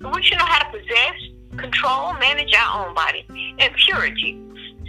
That 0.00 0.14
we 0.14 0.22
should 0.22 0.38
know 0.38 0.44
how 0.44 0.70
to 0.70 0.78
possess, 0.78 1.16
control, 1.56 2.14
manage 2.14 2.54
our 2.54 2.86
own 2.86 2.94
body 2.94 3.26
in 3.58 3.72
purity, 3.74 4.40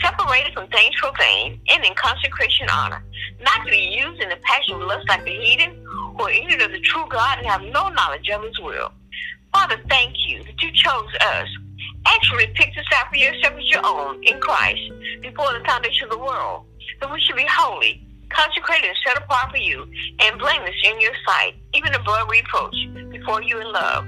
separated 0.02 0.54
from 0.54 0.68
things 0.68 0.96
profane, 1.00 1.60
and 1.70 1.86
in 1.86 1.94
consecration 1.96 2.68
honor, 2.70 3.04
not 3.42 3.66
to 3.66 3.72
be 3.72 3.78
used 3.78 4.22
in 4.22 4.30
the 4.30 4.38
passion 4.44 4.76
of 4.76 4.82
lust 4.82 5.08
like 5.10 5.24
the 5.24 5.32
heathen, 5.32 5.86
or 6.20 6.30
ignorant 6.30 6.62
of 6.62 6.72
the 6.72 6.80
true 6.80 7.06
God 7.10 7.40
and 7.40 7.48
have 7.48 7.62
no 7.62 7.90
knowledge 7.90 8.30
of 8.30 8.44
his 8.44 8.60
will. 8.60 8.92
Father, 9.54 9.80
thank 9.90 10.14
you 10.28 10.44
that 10.44 10.62
you 10.62 10.72
chose 10.74 11.10
us, 11.22 11.48
actually 12.06 12.48
picked 12.56 12.78
us 12.78 12.86
out 12.94 13.08
for 13.10 13.16
yourself 13.16 13.54
as 13.58 13.70
your 13.70 13.86
own 13.86 14.24
in 14.24 14.40
Christ 14.40 14.82
before 15.22 15.54
the 15.54 15.64
foundation 15.66 16.06
of 16.06 16.12
the 16.12 16.18
world, 16.18 16.66
that 17.00 17.12
we 17.12 17.20
should 17.22 17.36
be 17.36 17.48
holy, 17.50 18.06
consecrated 18.30 18.90
and 18.90 18.98
set 19.06 19.18
apart 19.18 19.52
for 19.52 19.58
you, 19.58 19.88
and 20.20 20.40
blameless 20.40 20.76
in 20.84 21.00
your 21.00 21.14
sight, 21.26 21.56
even 21.74 21.94
above 21.94 22.30
reproach, 22.30 22.76
before 23.10 23.42
you 23.42 23.60
in 23.62 23.72
love. 23.72 24.06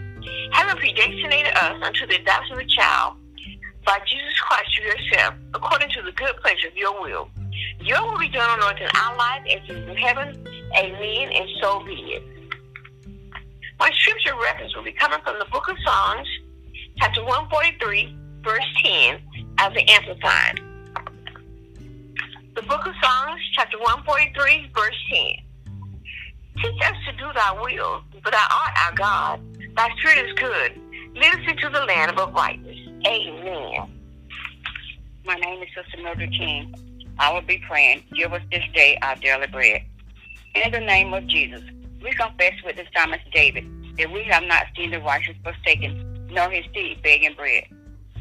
Having 0.52 0.78
predestinated 0.78 1.56
us 1.56 1.82
unto 1.82 2.06
the 2.08 2.16
adoption 2.16 2.54
of 2.54 2.60
a 2.60 2.66
child 2.66 3.18
by 3.88 4.00
Jesus 4.06 4.38
Christ 4.42 4.76
to 4.76 4.84
yourself, 4.84 5.34
according 5.54 5.90
to 5.92 6.02
the 6.02 6.12
good 6.12 6.36
pleasure 6.42 6.68
of 6.68 6.76
your 6.76 7.02
will. 7.02 7.30
Your 7.80 8.04
will 8.04 8.20
be 8.20 8.28
done 8.28 8.60
on 8.60 8.62
earth 8.62 8.82
in 8.82 8.90
our 8.94 9.16
lives 9.16 9.48
as 9.50 9.70
it 9.70 9.78
is 9.78 9.90
in 9.90 9.96
heaven. 9.96 10.46
Amen, 10.78 11.32
and 11.32 11.50
so 11.62 11.80
be 11.86 11.94
it. 11.94 12.24
My 13.80 13.90
scripture 13.94 14.36
reference 14.44 14.76
will 14.76 14.84
be 14.84 14.92
coming 14.92 15.20
from 15.24 15.40
the 15.40 15.46
book 15.46 15.70
of 15.70 15.78
Psalms, 15.86 16.28
chapter 16.98 17.24
143, 17.24 18.18
verse 18.42 18.66
10, 18.84 19.22
as 19.60 19.74
the 19.74 19.88
Amplified. 19.90 20.60
The 22.56 22.64
book 22.64 22.86
of 22.86 22.94
Psalms, 23.02 23.42
chapter 23.56 23.78
143, 23.80 24.72
verse 24.76 24.96
10. 25.14 25.22
Teach 26.62 26.82
us 26.84 26.96
to 27.06 27.14
do 27.14 27.32
thy 27.34 27.54
will, 27.54 28.02
for 28.22 28.32
thou 28.32 28.48
art 28.52 28.74
our 28.86 28.96
God. 28.96 29.42
Thy 29.78 29.90
spirit 29.98 30.28
is 30.28 30.34
good. 30.34 30.82
Lead 31.16 31.34
us 31.36 31.52
into 31.52 31.70
the 31.70 31.86
land 31.86 32.12
of 32.12 32.18
uprightness. 32.18 32.77
Amen. 33.08 33.90
My 35.26 35.36
name 35.36 35.64
is 35.64 35.70
Sister 35.74 36.04
Mildred 36.04 36.30
King. 36.34 36.76
I 37.18 37.32
will 37.32 37.42
be 37.42 37.58
praying, 37.66 38.04
give 38.14 38.34
us 38.34 38.42
this 38.52 38.66
day 38.74 38.98
our 39.02 39.16
daily 39.16 39.48
bread. 39.48 39.84
In 40.56 40.74
the 40.74 40.82
name 40.82 41.14
of 41.14 41.26
Jesus, 41.28 41.62
we 42.04 42.12
confess 42.12 42.52
with 42.66 42.76
the 42.76 42.84
psalmist 42.94 43.24
David 43.34 43.66
that 43.98 44.12
we 44.12 44.24
have 44.24 44.44
not 44.44 44.66
seen 44.76 44.92
the 44.92 45.00
righteous 45.00 45.38
forsaken, 45.42 46.28
nor 46.32 46.50
his 46.50 46.66
seed 46.74 47.02
begging 47.02 47.34
bread. 47.36 47.64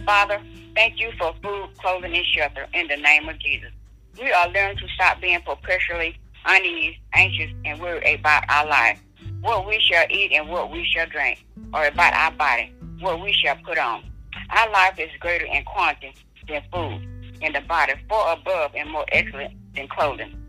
Father, 0.04 0.40
thank 0.76 1.00
you 1.00 1.10
for 1.18 1.34
food, 1.42 1.70
clothing, 1.78 2.14
and 2.14 2.24
shelter 2.24 2.68
in 2.72 2.86
the 2.86 2.96
name 2.96 3.28
of 3.28 3.40
Jesus. 3.40 3.72
We 4.20 4.30
are 4.30 4.48
learning 4.50 4.78
to 4.78 4.88
stop 4.94 5.20
being 5.20 5.40
perpetually 5.40 6.16
uneasy, 6.44 7.00
anxious, 7.12 7.50
and 7.64 7.80
worried 7.80 8.20
about 8.20 8.44
our 8.48 8.68
life, 8.68 9.00
what 9.40 9.66
we 9.66 9.80
shall 9.80 10.06
eat 10.10 10.30
and 10.30 10.48
what 10.48 10.70
we 10.70 10.88
shall 10.94 11.06
drink, 11.06 11.44
or 11.74 11.86
about 11.86 12.14
our 12.14 12.30
body, 12.30 12.72
what 13.00 13.20
we 13.20 13.32
shall 13.32 13.56
put 13.64 13.78
on. 13.78 14.04
Our 14.50 14.70
life 14.70 14.98
is 14.98 15.10
greater 15.20 15.46
in 15.46 15.64
quantity 15.64 16.14
than 16.48 16.62
food, 16.72 17.06
and 17.42 17.54
the 17.54 17.60
body 17.62 17.94
far 18.08 18.36
above 18.36 18.72
and 18.74 18.90
more 18.90 19.04
excellent 19.12 19.54
than 19.74 19.88
clothing. 19.88 20.42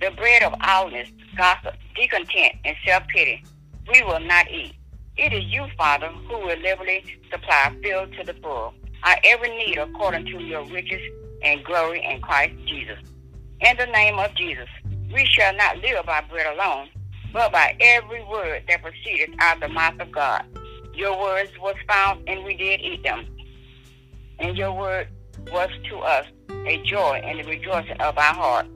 The 0.00 0.10
bread 0.10 0.42
of 0.42 0.54
idleness, 0.60 1.08
gossip, 1.36 1.74
discontent, 1.94 2.54
and 2.64 2.76
self-pity 2.84 3.44
we 3.92 4.02
will 4.02 4.20
not 4.20 4.50
eat. 4.50 4.74
It 5.16 5.32
is 5.32 5.44
you, 5.44 5.66
Father, 5.78 6.08
who 6.08 6.38
will 6.38 6.58
liberally 6.58 7.04
supply, 7.30 7.74
fill 7.82 8.06
to 8.06 8.24
the 8.24 8.34
full, 8.34 8.74
our 9.04 9.16
every 9.24 9.48
need 9.56 9.78
according 9.78 10.26
to 10.26 10.42
your 10.42 10.64
riches 10.66 11.00
and 11.42 11.64
glory 11.64 12.04
in 12.04 12.20
Christ 12.20 12.54
Jesus. 12.66 12.98
In 13.60 13.76
the 13.78 13.86
name 13.86 14.18
of 14.18 14.34
Jesus, 14.34 14.68
we 15.12 15.24
shall 15.24 15.54
not 15.54 15.78
live 15.78 16.04
by 16.04 16.22
bread 16.28 16.54
alone, 16.54 16.88
but 17.32 17.52
by 17.52 17.76
every 17.80 18.22
word 18.24 18.64
that 18.68 18.82
proceedeth 18.82 19.34
out 19.38 19.56
of 19.56 19.62
the 19.62 19.68
mouth 19.68 19.98
of 20.00 20.12
God. 20.12 20.44
Your 20.96 21.20
words 21.20 21.52
was 21.60 21.76
found, 21.86 22.26
and 22.26 22.42
we 22.44 22.56
did 22.56 22.80
eat 22.80 23.02
them. 23.02 23.26
And 24.38 24.56
your 24.56 24.72
word 24.72 25.08
was 25.52 25.68
to 25.90 25.98
us 25.98 26.26
a 26.66 26.82
joy 26.84 27.20
and 27.22 27.38
the 27.38 27.44
rejoicing 27.44 28.00
of 28.00 28.16
our 28.16 28.34
heart. 28.34 28.66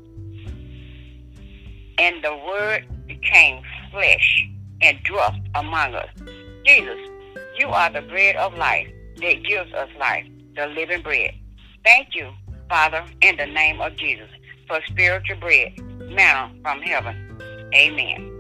And 1.99 2.23
the 2.23 2.37
word 2.47 2.87
became 3.07 3.63
flesh 3.91 4.49
and 4.83 5.03
dwelt 5.05 5.35
among 5.55 5.95
us. 5.95 6.09
Jesus, 6.65 6.99
you 7.59 7.69
are 7.69 7.91
the 7.91 8.03
bread 8.03 8.37
of 8.37 8.55
life 8.55 8.89
that 9.17 9.43
gives 9.43 9.73
us 9.73 9.89
life, 9.99 10.27
the 10.57 10.67
living 10.67 11.03
bread. 11.03 11.33
Thank 11.85 12.15
you, 12.15 12.33
Father, 12.69 13.05
in 13.23 13.37
the 13.39 13.47
name 13.47 13.81
of 13.81 13.97
Jesus, 13.97 14.29
for 14.69 14.79
spiritual 14.87 15.37
bread, 15.37 15.79
manna 16.11 16.55
from 16.63 16.83
heaven. 16.83 17.71
Amen. 17.75 18.40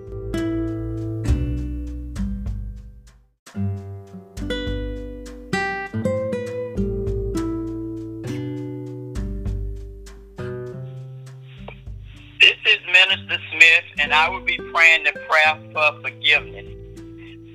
Minister 13.10 13.42
Smith, 13.50 13.84
and 13.98 14.14
I 14.14 14.28
will 14.28 14.44
be 14.44 14.56
praying 14.72 15.02
the 15.02 15.12
prayer 15.28 15.58
for 15.72 16.00
forgiveness. 16.00 16.64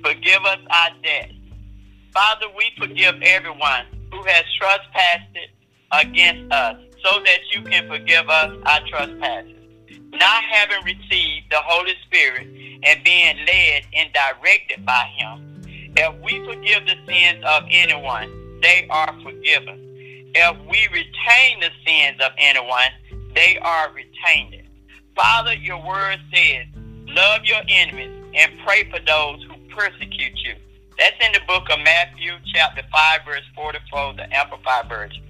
Forgive 0.04 0.44
us 0.44 0.58
our 0.70 0.90
debts. 1.02 1.32
Father, 2.12 2.44
we 2.54 2.70
forgive 2.76 3.14
everyone 3.22 3.86
who 4.12 4.22
has 4.24 4.44
trespassed 4.60 5.38
against 5.92 6.52
us 6.52 6.76
so 7.02 7.22
that 7.24 7.38
you 7.54 7.62
can 7.62 7.88
forgive 7.88 8.28
us 8.28 8.54
our 8.66 8.80
trespasses. 8.86 9.56
Not 10.12 10.44
having 10.44 10.84
received 10.84 11.46
the 11.50 11.62
Holy 11.64 11.94
Spirit 12.04 12.46
and 12.82 13.02
being 13.02 13.38
led 13.46 13.84
and 13.94 14.10
directed 14.12 14.84
by 14.84 15.10
Him, 15.16 15.62
if 15.96 16.14
we 16.22 16.44
forgive 16.44 16.84
the 16.84 16.96
sins 17.06 17.42
of 17.46 17.62
anyone, 17.70 18.60
they 18.60 18.86
are 18.90 19.14
forgiven. 19.22 19.80
If 20.34 20.58
we 20.68 20.86
retain 20.92 21.60
the 21.60 21.70
sins 21.86 22.20
of 22.20 22.32
anyone, 22.36 22.90
they 23.34 23.56
are 23.62 23.90
retained. 23.92 24.65
Father, 25.16 25.54
your 25.54 25.82
word 25.82 26.18
says, 26.32 26.66
love 27.08 27.40
your 27.44 27.62
enemies 27.68 28.12
and 28.34 28.52
pray 28.66 28.84
for 28.90 29.00
those 29.00 29.42
who 29.44 29.74
persecute 29.74 30.38
you. 30.44 30.54
That's 30.98 31.16
in 31.24 31.32
the 31.32 31.40
book 31.48 31.64
of 31.70 31.78
Matthew, 31.80 32.32
chapter 32.54 32.82
5, 32.92 33.20
verse 33.24 33.42
44, 33.54 34.12
the 34.12 34.36
Amplified 34.36 34.88
Version. 34.90 35.22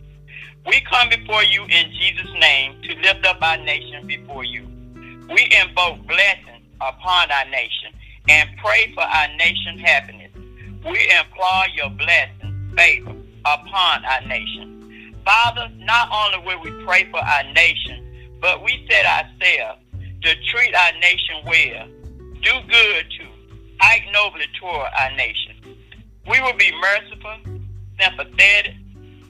We 0.66 0.80
come 0.90 1.08
before 1.08 1.44
you 1.44 1.62
in 1.62 1.92
Jesus' 1.92 2.32
name 2.40 2.82
to 2.82 2.96
lift 2.96 3.24
up 3.26 3.40
our 3.40 3.58
nation 3.58 4.08
before 4.08 4.42
you. 4.42 4.66
We 5.30 5.48
invoke 5.62 6.04
blessings 6.08 6.66
upon 6.80 7.30
our 7.30 7.48
nation 7.48 7.92
and 8.28 8.50
pray 8.58 8.92
for 8.92 9.02
our 9.02 9.28
nation's 9.36 9.80
happiness. 9.82 10.32
We 10.84 11.08
implore 11.16 11.66
your 11.74 11.90
blessing, 11.90 12.72
favor 12.76 13.14
upon 13.44 14.04
our 14.04 14.26
nation. 14.26 15.14
Father, 15.24 15.68
not 15.78 16.08
only 16.12 16.44
will 16.44 16.60
we 16.60 16.84
pray 16.84 17.08
for 17.10 17.18
our 17.18 17.52
nation, 17.52 18.05
but 18.40 18.62
we 18.62 18.86
set 18.90 19.06
ourselves 19.06 19.80
to 20.22 20.34
treat 20.50 20.74
our 20.74 20.92
nation 21.00 21.36
well, 21.44 21.88
do 22.42 22.52
good 22.68 23.06
to, 23.18 23.26
act 23.80 24.02
nobly 24.12 24.46
toward 24.58 24.88
our 24.98 25.10
nation. 25.16 25.54
We 26.28 26.40
will 26.40 26.56
be 26.56 26.72
merciful, 26.80 27.36
sympathetic, 28.00 28.74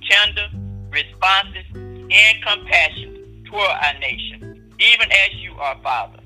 tender, 0.09 0.49
responsive, 0.91 1.65
and 1.75 2.43
compassionate 2.43 3.45
toward 3.47 3.71
our 3.71 3.99
nation, 4.01 4.73
even 4.79 5.11
as 5.11 5.35
you 5.35 5.53
are, 5.59 5.77
Father. 5.83 6.21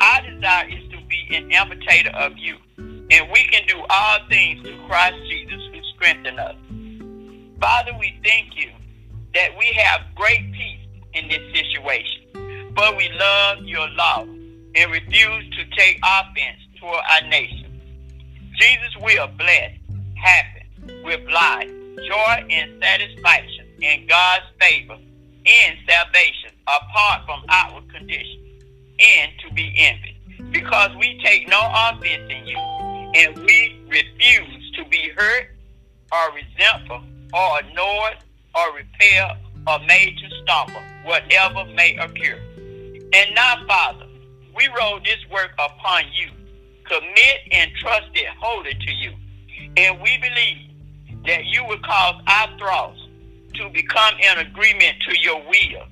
Our 0.00 0.30
desire 0.30 0.68
is 0.68 0.90
to 0.90 0.98
be 1.08 1.36
an 1.36 1.50
imitator 1.50 2.10
of 2.10 2.32
you, 2.36 2.56
and 2.78 3.30
we 3.32 3.44
can 3.44 3.66
do 3.66 3.82
all 3.90 4.18
things 4.28 4.62
through 4.62 4.86
Christ 4.86 5.16
Jesus 5.28 5.60
who 5.72 5.80
strengthens 5.94 6.38
us. 6.38 6.56
Father, 7.60 7.92
we 7.98 8.18
thank 8.24 8.56
you 8.56 8.70
that 9.34 9.50
we 9.58 9.66
have 9.76 10.00
great 10.14 10.52
peace 10.52 10.71
but 12.82 12.96
we 12.96 13.08
love 13.10 13.58
your 13.62 13.88
law 13.90 14.22
and 14.74 14.90
refuse 14.90 15.48
to 15.50 15.64
take 15.76 16.00
offense 16.02 16.58
toward 16.80 16.98
our 17.12 17.28
nation. 17.28 17.80
Jesus 18.58 18.96
will 19.00 19.28
bless, 19.38 19.70
happy, 20.16 20.66
with 21.04 21.20
life, 21.30 21.70
joy, 22.08 22.44
and 22.50 22.82
satisfaction 22.82 23.66
in 23.80 24.04
God's 24.08 24.46
favor 24.60 24.94
and 25.46 25.78
salvation 25.88 26.50
apart 26.66 27.24
from 27.24 27.44
outward 27.50 27.88
conditions 27.94 28.64
and 28.98 29.30
to 29.46 29.54
be 29.54 29.72
envied 29.76 30.50
because 30.50 30.90
we 30.96 31.20
take 31.24 31.48
no 31.48 31.60
offense 31.72 32.28
in 32.32 32.46
you 32.48 32.58
and 32.58 33.38
we 33.44 33.80
refuse 33.90 34.72
to 34.74 34.84
be 34.86 35.08
hurt 35.16 35.50
or 36.10 36.34
resentful 36.34 37.00
or 37.32 37.60
annoyed 37.60 38.16
or 38.56 38.74
repelled 38.74 39.36
or 39.68 39.78
made 39.86 40.18
to 40.18 40.42
stumble, 40.42 40.82
whatever 41.04 41.64
may 41.76 41.96
occur. 41.98 42.40
And 43.12 43.34
now, 43.34 43.64
Father, 43.66 44.06
we 44.56 44.68
roll 44.78 44.98
this 45.00 45.18
work 45.30 45.52
upon 45.58 46.04
you, 46.12 46.30
commit 46.84 47.40
and 47.50 47.70
trust 47.80 48.08
it 48.14 48.28
wholly 48.40 48.74
to 48.74 48.92
you. 48.92 49.12
And 49.76 50.00
we 50.00 50.18
believe 50.18 50.70
that 51.26 51.44
you 51.44 51.64
will 51.64 51.78
cause 51.78 52.22
our 52.26 52.58
thoughts 52.58 53.00
to 53.54 53.68
become 53.70 54.14
in 54.18 54.46
agreement 54.46 54.96
to 55.08 55.20
your 55.20 55.40
will. 55.42 55.84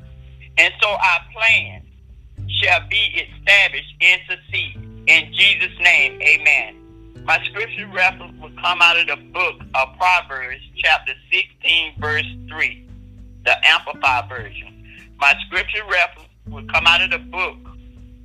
And 0.59 0.72
so 0.83 0.88
our 0.88 1.20
plan 1.33 1.83
shall 2.48 2.80
be 2.88 3.26
established 3.26 3.94
and 4.00 4.20
succeed. 4.28 4.76
In 5.06 5.33
Jesus' 5.33 5.78
name, 5.80 6.20
amen. 6.22 6.76
My 7.24 7.42
scripture 7.44 7.87
reference 7.88 8.40
will 8.40 8.52
come 8.62 8.80
out 8.80 8.98
of 8.98 9.06
the 9.06 9.16
book 9.16 9.61
of 9.74 9.96
Proverbs, 9.98 10.62
chapter 10.76 11.12
16, 11.30 11.94
verse 11.98 12.26
3, 12.48 12.87
the 13.44 13.66
Amplified 13.66 14.28
Version. 14.28 14.85
My 15.18 15.35
scripture 15.46 15.85
reference 15.88 16.30
will 16.51 16.67
come 16.67 16.87
out 16.87 17.01
of 17.01 17.11
the 17.11 17.19
book 17.19 17.57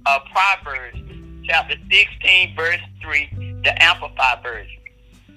of 0.06 0.22
Proverbs, 0.32 1.00
chapter 1.46 1.76
16, 1.92 2.56
verse 2.56 2.80
3, 3.02 3.62
the 3.64 3.84
Amplified 3.84 4.42
Version. 4.44 4.82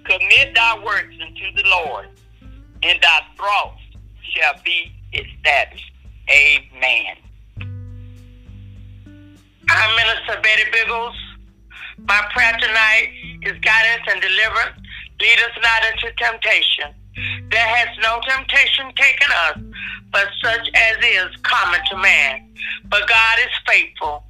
Commit 0.04 0.54
thy 0.54 0.82
works 0.84 1.14
unto 1.20 1.52
the 1.54 1.68
Lord, 1.68 2.08
and 2.82 2.98
thy 3.00 3.20
thoughts 3.36 3.82
shall 4.22 4.54
be 4.64 4.92
established. 5.12 5.92
Amen. 6.30 7.16
I'm 9.70 9.96
Minister 9.96 10.40
Betty 10.42 10.62
Biggles. 10.72 11.14
My 12.06 12.26
prayer 12.32 12.56
tonight 12.58 13.10
is 13.42 13.58
guidance 13.60 14.06
and 14.10 14.20
deliverance. 14.20 14.80
Lead 15.20 15.38
us 15.40 15.50
not 15.62 15.84
into 15.92 16.14
temptation. 16.16 16.94
There 17.50 17.66
has 17.66 17.88
no 18.02 18.20
temptation 18.28 18.92
taken 18.94 19.28
us, 19.46 19.58
but 20.12 20.28
such 20.42 20.70
as 20.74 20.96
is 21.02 21.36
common 21.42 21.80
to 21.90 21.96
man. 21.96 22.48
But 22.88 23.08
God 23.08 23.38
is 23.40 23.52
faithful, 23.66 24.24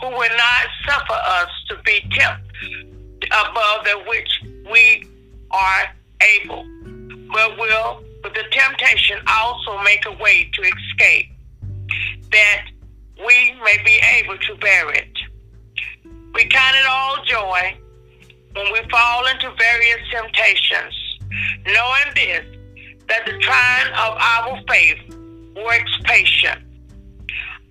who 0.00 0.08
will 0.08 0.36
not 0.36 0.66
suffer 0.86 1.20
us 1.40 1.50
to 1.68 1.76
be 1.84 2.00
tempted 2.10 3.24
above 3.26 3.84
that 3.84 4.04
which 4.06 4.42
we 4.70 5.06
are 5.50 5.84
able, 6.20 6.64
but 7.32 7.58
will, 7.58 8.02
with 8.22 8.34
the 8.34 8.44
temptation, 8.50 9.18
also 9.28 9.82
make 9.82 10.04
a 10.06 10.12
way 10.12 10.50
to 10.52 10.62
escape, 10.62 11.30
that 12.30 12.66
we 13.18 13.54
may 13.64 13.78
be 13.84 14.00
able 14.18 14.36
to 14.38 14.54
bear 14.56 14.90
it. 14.90 15.12
We 16.34 16.46
count 16.46 16.76
it 16.76 16.86
all 16.88 17.24
joy 17.24 17.76
when 18.54 18.72
we 18.72 18.80
fall 18.90 19.26
into 19.26 19.50
various 19.56 20.00
temptations, 20.10 20.94
knowing 21.66 22.14
this, 22.14 22.44
that 23.08 23.24
the 23.26 23.38
trying 23.38 23.92
of 23.92 24.16
our 24.18 24.60
faith 24.68 24.98
works 25.64 25.98
patience. 26.04 26.62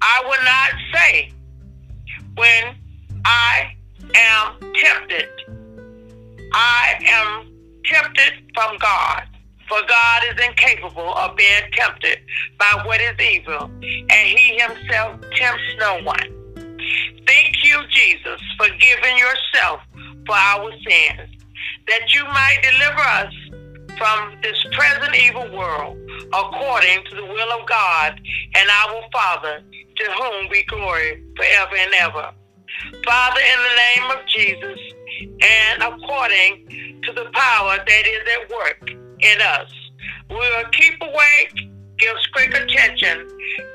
I 0.02 0.22
will 0.26 0.44
not 0.44 0.72
say 0.94 1.32
when 2.36 2.76
I 3.26 3.74
am 4.16 4.60
tempted, 4.76 5.30
I 6.54 7.00
am 7.06 7.52
tempted 7.86 8.34
from 8.54 8.78
God. 8.80 9.24
For 9.70 9.80
God 9.88 10.22
is 10.30 10.46
incapable 10.46 11.14
of 11.16 11.36
being 11.38 11.64
tempted 11.72 12.20
by 12.60 12.84
what 12.86 13.00
is 13.02 13.18
evil, 13.20 13.72
and 13.82 14.12
he 14.12 14.60
himself 14.60 15.22
tempts 15.36 15.64
no 15.80 16.02
one. 16.04 16.44
Thank 17.26 17.64
you, 17.64 17.82
Jesus, 17.90 18.42
for 18.58 18.68
giving 18.68 19.18
yourself 19.18 19.80
for 20.26 20.36
our 20.36 20.70
sins, 20.88 21.43
that 21.88 22.14
you 22.14 22.24
might 22.26 22.60
deliver 22.64 23.02
us 23.02 23.34
from 23.98 24.36
this 24.42 24.64
present 24.72 25.16
evil 25.16 25.50
world, 25.56 25.98
according 26.34 27.04
to 27.06 27.16
the 27.16 27.26
will 27.26 27.60
of 27.60 27.68
God 27.68 28.20
and 28.56 28.70
our 28.70 29.02
Father, 29.12 29.62
to 29.96 30.04
whom 30.12 30.50
be 30.50 30.64
glory 30.64 31.24
forever 31.36 31.76
and 31.78 31.94
ever. 31.96 32.32
Father, 33.06 33.40
in 33.40 33.60
the 33.64 34.02
name 34.02 34.12
of 34.12 34.26
Jesus, 34.28 34.80
and 35.42 35.84
according 35.84 37.02
to 37.04 37.14
the 37.14 37.30
power 37.34 37.78
that 37.78 38.04
is 38.08 38.22
at 38.34 38.50
work 38.50 38.90
in 39.20 39.42
us, 39.42 39.72
we 40.30 40.36
will 40.36 40.70
keep 40.72 40.96
awake, 41.02 41.70
give 41.98 42.16
quick 42.34 42.54
attention, 42.54 43.28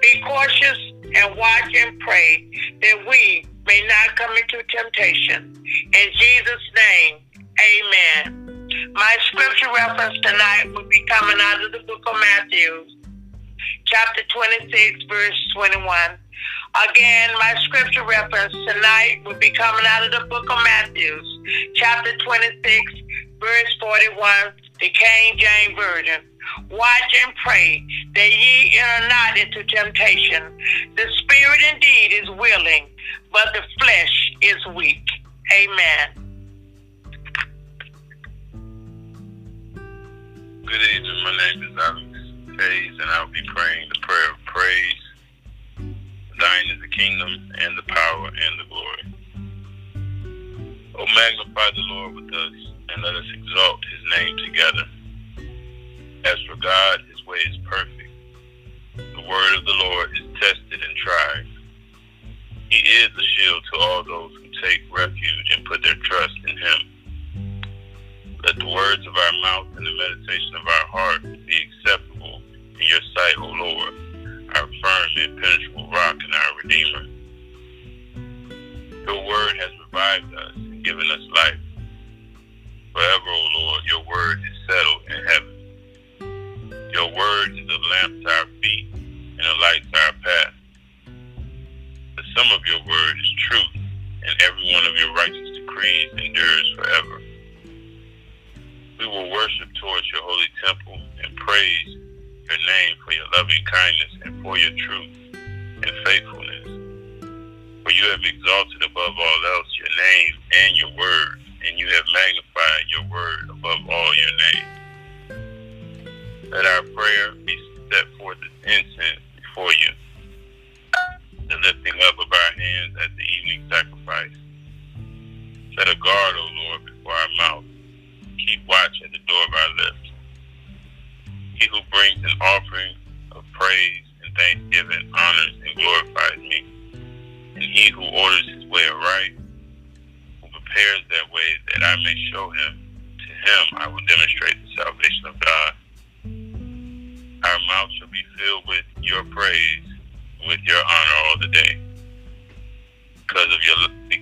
be 0.03 0.20
cautious, 0.27 0.79
and 1.14 1.37
watch 1.37 1.74
and 1.74 1.98
pray 2.01 2.51
that 2.83 3.07
we 3.09 3.44
may 3.66 3.87
not 3.87 4.16
come 4.16 4.31
into 4.37 4.62
temptation. 4.68 5.55
In 5.64 6.09
Jesus' 6.18 6.70
name, 6.74 7.18
amen. 7.59 8.92
My 8.92 9.16
scripture 9.27 9.68
reference 9.77 10.18
tonight 10.21 10.71
will 10.75 10.88
be 10.88 11.03
coming 11.09 11.37
out 11.40 11.64
of 11.64 11.73
the 11.73 11.81
book 11.81 12.03
of 12.07 12.14
Matthew, 12.21 12.85
chapter 13.87 14.23
26, 14.29 15.05
verse 15.09 15.49
21. 15.55 16.18
Again, 16.90 17.31
my 17.38 17.55
scripture 17.64 18.05
reference 18.05 18.53
tonight 18.53 19.23
will 19.25 19.38
be 19.38 19.51
coming 19.51 19.85
out 19.87 20.05
of 20.05 20.12
the 20.12 20.27
book 20.29 20.44
of 20.51 20.59
Matthew, 20.62 21.21
chapter 21.75 22.16
26, 22.18 22.92
verse 23.40 23.77
41, 23.81 24.27
the 24.81 24.90
King 24.90 25.38
James 25.38 25.79
Version. 25.79 26.23
Watch 26.71 27.14
and 27.25 27.35
pray 27.44 27.85
that 28.14 28.31
ye 28.31 28.79
enter 28.79 29.09
not 29.09 29.38
into 29.38 29.64
temptation. 29.64 30.42
The 30.97 31.07
spirit 31.18 31.61
indeed 31.73 32.12
is 32.23 32.31
willing, 32.31 32.88
but 33.33 33.49
the 33.55 33.62
flesh 33.81 34.33
is 34.42 34.66
weak. 34.75 35.05
Amen. 35.53 36.28
Good 40.69 40.83
evening. 40.83 41.25
My 41.25 41.33
name 41.33 41.63
is 41.63 41.75
Alex 41.83 42.61
Hayes, 42.61 42.93
and 43.01 43.11
I'll 43.13 43.27
be 43.29 43.41
praying 43.47 43.89
the 43.89 43.99
prayer 44.03 44.33
of 44.33 44.37
praise. 44.45 45.03
Thine 45.79 46.69
is 46.71 46.81
the 46.83 46.89
kingdom, 46.89 47.53
and 47.57 47.79
the 47.79 47.83
power, 47.85 48.27
and 48.27 48.61
the 48.61 48.66
glory. 48.69 49.14
Oh, 50.95 51.07
magnify 51.07 51.71
the 51.75 51.81
Lord 51.89 52.16
with 52.16 52.35
us, 52.35 52.53
and 52.91 53.03
let 53.03 53.14
us 53.14 53.25
exalt 53.33 53.81
his 53.89 54.19
name 54.19 54.37
together. 54.45 54.85
As 56.27 56.37
for 56.47 56.57
God, 56.57 57.01
his 57.11 57.25
way 57.25 57.39
is 57.49 57.57
perfect. 57.64 58.12
The 58.97 59.27
word 59.27 59.57
of 59.57 59.64
the 59.64 59.73
Lord 59.73 60.11
is 60.12 60.27
tested 60.39 60.83
and 60.87 60.97
tried. 60.99 61.47
He 62.69 62.81
is 62.81 63.09
a 63.09 63.23
shield 63.23 63.62
to 63.73 63.79
all 63.81 64.05
those 64.05 64.33
who 64.35 64.51
take 64.62 64.83
refuge 64.93 65.51
and 65.57 65.64
put 65.64 65.83
their 65.83 65.95
trust 65.95 66.37
in 66.47 66.59
him. 66.59 66.97
Let 68.45 68.57
the 68.57 68.66
words 68.66 69.05
of 69.07 69.16
our 69.16 69.32
mouth 69.43 69.66
and 69.76 69.86
the 69.86 69.91
meditation 69.97 70.55
of 70.55 70.66
our 70.66 70.86
heart 70.86 71.22
be 71.22 71.59
acceptable 71.66 72.41
in 72.55 72.86
your 72.86 73.01
sight, 73.14 73.34
O 73.39 73.47
Lord, 73.47 73.95
our 74.55 74.68
firm 74.80 75.09
impenetrable 75.16 75.91
rock 75.91 76.16
and 76.22 76.34
our 76.34 76.57
Redeemer. 76.62 77.07
Your 79.07 79.26
word 79.26 79.57
has 79.57 79.70
revived 79.86 80.34
us 80.34 80.53
and 80.55 80.84
given 80.84 81.11
us 81.11 81.20
life. 81.34 81.68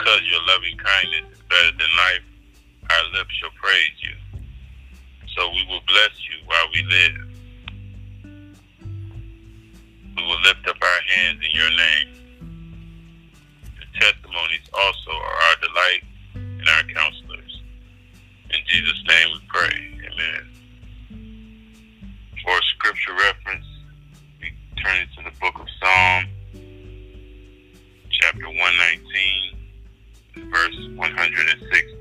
Because 0.07 0.22
your 0.30 0.40
loving 0.46 0.78
kindness 0.78 1.32
is 1.32 1.42
better 1.50 1.72
than 1.78 1.88
life, 1.98 2.22
our 2.90 3.18
lips 3.18 3.34
shall 3.40 3.50
praise 3.61 3.90
you. 3.98 4.14
So 5.36 5.50
we 5.50 5.66
will 5.68 5.80
bless 5.88 6.14
you 6.30 6.46
while 6.46 6.68
we 6.72 6.82
live. 6.84 7.16
We 10.16 10.22
will 10.22 10.40
lift 10.42 10.68
up 10.68 10.76
our 10.80 11.00
hands 11.12 11.40
in 11.42 11.57
your 11.57 11.70
name. 11.70 12.09
Your 13.74 14.00
testimonies 14.00 14.68
also 14.72 15.11
are 15.11 15.38
our 15.48 15.57
delight 15.61 16.04
and 16.34 16.68
our 16.68 16.84
counselors. 16.84 17.62
In 18.50 18.61
Jesus' 18.68 19.02
name 19.09 19.28
we 19.32 19.40
pray. 19.48 19.76
Amen. 20.07 20.42
For 22.44 22.62
scripture 22.76 23.14
reference, 23.14 23.66
we 24.40 24.52
turn 24.80 24.98
it 24.98 25.09
to 25.18 25.24
the 25.24 25.36
book 25.40 25.59
of 25.59 25.66
Psalm, 25.80 26.26
chapter 28.09 28.46
119, 28.46 29.57
verse 30.45 30.76
160. 30.95 31.97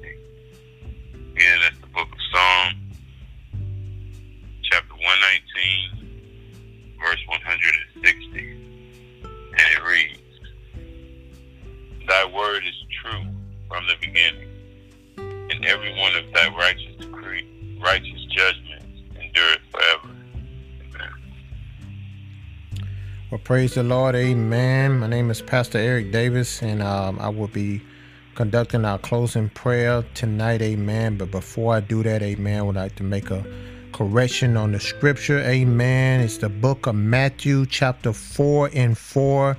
Again, 1.35 1.59
that's 1.61 1.79
the 1.79 1.87
book 1.87 2.07
of 2.11 2.19
Psalm, 2.31 2.75
chapter 4.63 4.93
119, 4.93 6.99
verse 7.01 7.23
160. 7.27 8.51
And 9.23 9.57
it 9.57 9.83
reads, 9.83 10.19
Thy 12.07 12.25
word 12.25 12.63
is 12.65 12.75
true 13.01 13.25
from 13.67 13.87
the 13.87 13.95
beginning, 13.99 14.47
and 15.17 15.65
every 15.65 15.93
one 15.99 16.15
of 16.15 16.31
thy 16.33 16.47
righteous 16.55 16.95
decree, 16.99 17.79
righteous 17.81 18.25
judgments 18.35 19.01
endureth 19.19 19.61
forever. 19.71 20.09
Well, 23.31 23.41
praise 23.43 23.73
the 23.73 23.83
Lord. 23.83 24.15
Amen. 24.15 24.99
My 24.99 25.07
name 25.07 25.31
is 25.31 25.41
Pastor 25.41 25.79
Eric 25.79 26.11
Davis, 26.11 26.61
and 26.61 26.81
um, 26.81 27.19
I 27.19 27.27
will 27.27 27.47
be 27.47 27.81
conducting 28.35 28.85
our 28.85 28.99
closing 28.99 29.49
prayer 29.49 30.03
tonight. 30.13 30.61
Amen. 30.61 31.17
But 31.17 31.31
before 31.31 31.75
I 31.75 31.79
do 31.79 32.03
that, 32.03 32.21
amen, 32.21 32.59
I 32.59 32.61
would 32.61 32.75
like 32.75 32.95
to 32.97 33.03
make 33.03 33.31
a 33.31 33.45
correction 33.93 34.57
on 34.57 34.73
the 34.73 34.79
scripture. 34.79 35.39
Amen. 35.39 36.19
It's 36.19 36.37
the 36.37 36.49
book 36.49 36.85
of 36.85 36.95
Matthew, 36.95 37.65
chapter 37.65 38.11
4 38.11 38.71
and 38.73 38.97
4. 38.97 39.57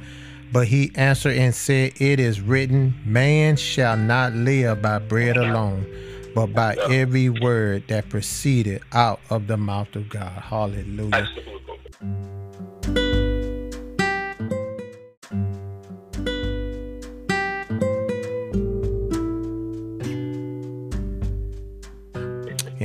But 0.52 0.68
he 0.68 0.92
answered 0.94 1.36
and 1.36 1.54
said, 1.54 2.00
It 2.00 2.20
is 2.20 2.40
written, 2.40 2.94
Man 3.04 3.56
shall 3.56 3.96
not 3.96 4.34
live 4.34 4.82
by 4.82 4.98
bread 4.98 5.36
alone, 5.36 5.86
but 6.34 6.52
by 6.52 6.76
every 6.90 7.30
word 7.30 7.88
that 7.88 8.08
proceeded 8.10 8.82
out 8.92 9.20
of 9.30 9.46
the 9.46 9.56
mouth 9.56 9.96
of 9.96 10.08
God. 10.08 10.30
Hallelujah. 10.30 11.28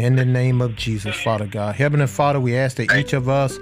In 0.01 0.15
the 0.15 0.25
name 0.25 0.61
of 0.61 0.75
Jesus, 0.75 1.15
Father 1.15 1.45
God. 1.45 1.75
Heavenly 1.75 2.07
Father, 2.07 2.39
we 2.39 2.57
ask 2.57 2.77
that 2.77 2.91
each 2.95 3.13
of 3.13 3.29
us 3.29 3.59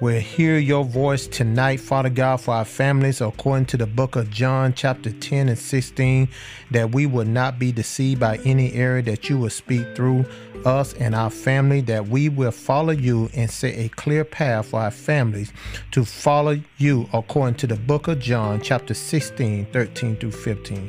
will 0.00 0.18
hear 0.18 0.56
your 0.56 0.82
voice 0.82 1.26
tonight, 1.26 1.78
Father 1.78 2.08
God, 2.08 2.40
for 2.40 2.54
our 2.54 2.64
families, 2.64 3.20
according 3.20 3.66
to 3.66 3.76
the 3.76 3.86
book 3.86 4.16
of 4.16 4.30
John, 4.30 4.72
chapter 4.72 5.12
10 5.12 5.50
and 5.50 5.58
16, 5.58 6.30
that 6.70 6.92
we 6.92 7.04
will 7.04 7.26
not 7.26 7.58
be 7.58 7.70
deceived 7.70 8.18
by 8.18 8.38
any 8.46 8.72
error, 8.72 9.02
that 9.02 9.28
you 9.28 9.36
will 9.36 9.50
speak 9.50 9.94
through 9.94 10.24
us 10.64 10.94
and 10.94 11.14
our 11.14 11.28
family, 11.28 11.82
that 11.82 12.08
we 12.08 12.30
will 12.30 12.50
follow 12.50 12.94
you 12.94 13.28
and 13.34 13.50
set 13.50 13.74
a 13.74 13.90
clear 13.90 14.24
path 14.24 14.68
for 14.68 14.80
our 14.80 14.90
families 14.90 15.52
to 15.90 16.02
follow 16.02 16.58
you, 16.78 17.10
according 17.12 17.56
to 17.56 17.66
the 17.66 17.76
book 17.76 18.08
of 18.08 18.20
John, 18.20 18.62
chapter 18.62 18.94
16, 18.94 19.66
13 19.66 20.16
through 20.16 20.32
15. 20.32 20.88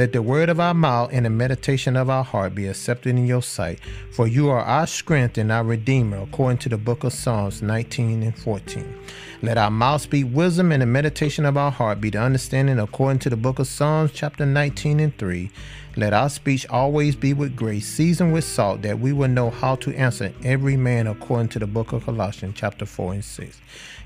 Let 0.00 0.14
the 0.14 0.22
word 0.22 0.48
of 0.48 0.58
our 0.58 0.72
mouth 0.72 1.10
and 1.12 1.26
the 1.26 1.30
meditation 1.30 1.94
of 1.94 2.08
our 2.08 2.24
heart 2.24 2.54
be 2.54 2.66
accepted 2.68 3.10
in 3.10 3.26
your 3.26 3.42
sight. 3.42 3.80
For 4.12 4.26
you 4.26 4.48
are 4.48 4.62
our 4.62 4.86
strength 4.86 5.36
and 5.36 5.52
our 5.52 5.62
redeemer, 5.62 6.22
according 6.22 6.56
to 6.60 6.70
the 6.70 6.78
book 6.78 7.04
of 7.04 7.12
Psalms 7.12 7.60
19 7.60 8.22
and 8.22 8.34
14. 8.34 8.98
Let 9.42 9.58
our 9.58 9.70
mouth 9.70 10.00
speak 10.00 10.28
wisdom 10.30 10.72
and 10.72 10.80
the 10.80 10.86
meditation 10.86 11.44
of 11.44 11.58
our 11.58 11.70
heart 11.70 12.00
be 12.00 12.08
the 12.08 12.18
understanding 12.18 12.78
according 12.78 13.18
to 13.18 13.28
the 13.28 13.36
book 13.36 13.58
of 13.58 13.66
Psalms, 13.66 14.12
chapter 14.14 14.46
19 14.46 15.00
and 15.00 15.18
3. 15.18 15.50
Let 15.96 16.14
our 16.14 16.30
speech 16.30 16.66
always 16.70 17.14
be 17.14 17.34
with 17.34 17.54
grace, 17.54 17.86
seasoned 17.86 18.32
with 18.32 18.44
salt, 18.44 18.80
that 18.80 19.00
we 19.00 19.12
will 19.12 19.28
know 19.28 19.50
how 19.50 19.74
to 19.76 19.94
answer 19.94 20.32
every 20.42 20.78
man 20.78 21.08
according 21.08 21.50
to 21.50 21.58
the 21.58 21.66
book 21.66 21.92
of 21.92 22.06
Colossians, 22.06 22.54
chapter 22.56 22.86
4 22.86 23.12
and 23.12 23.24
6. 23.24 23.60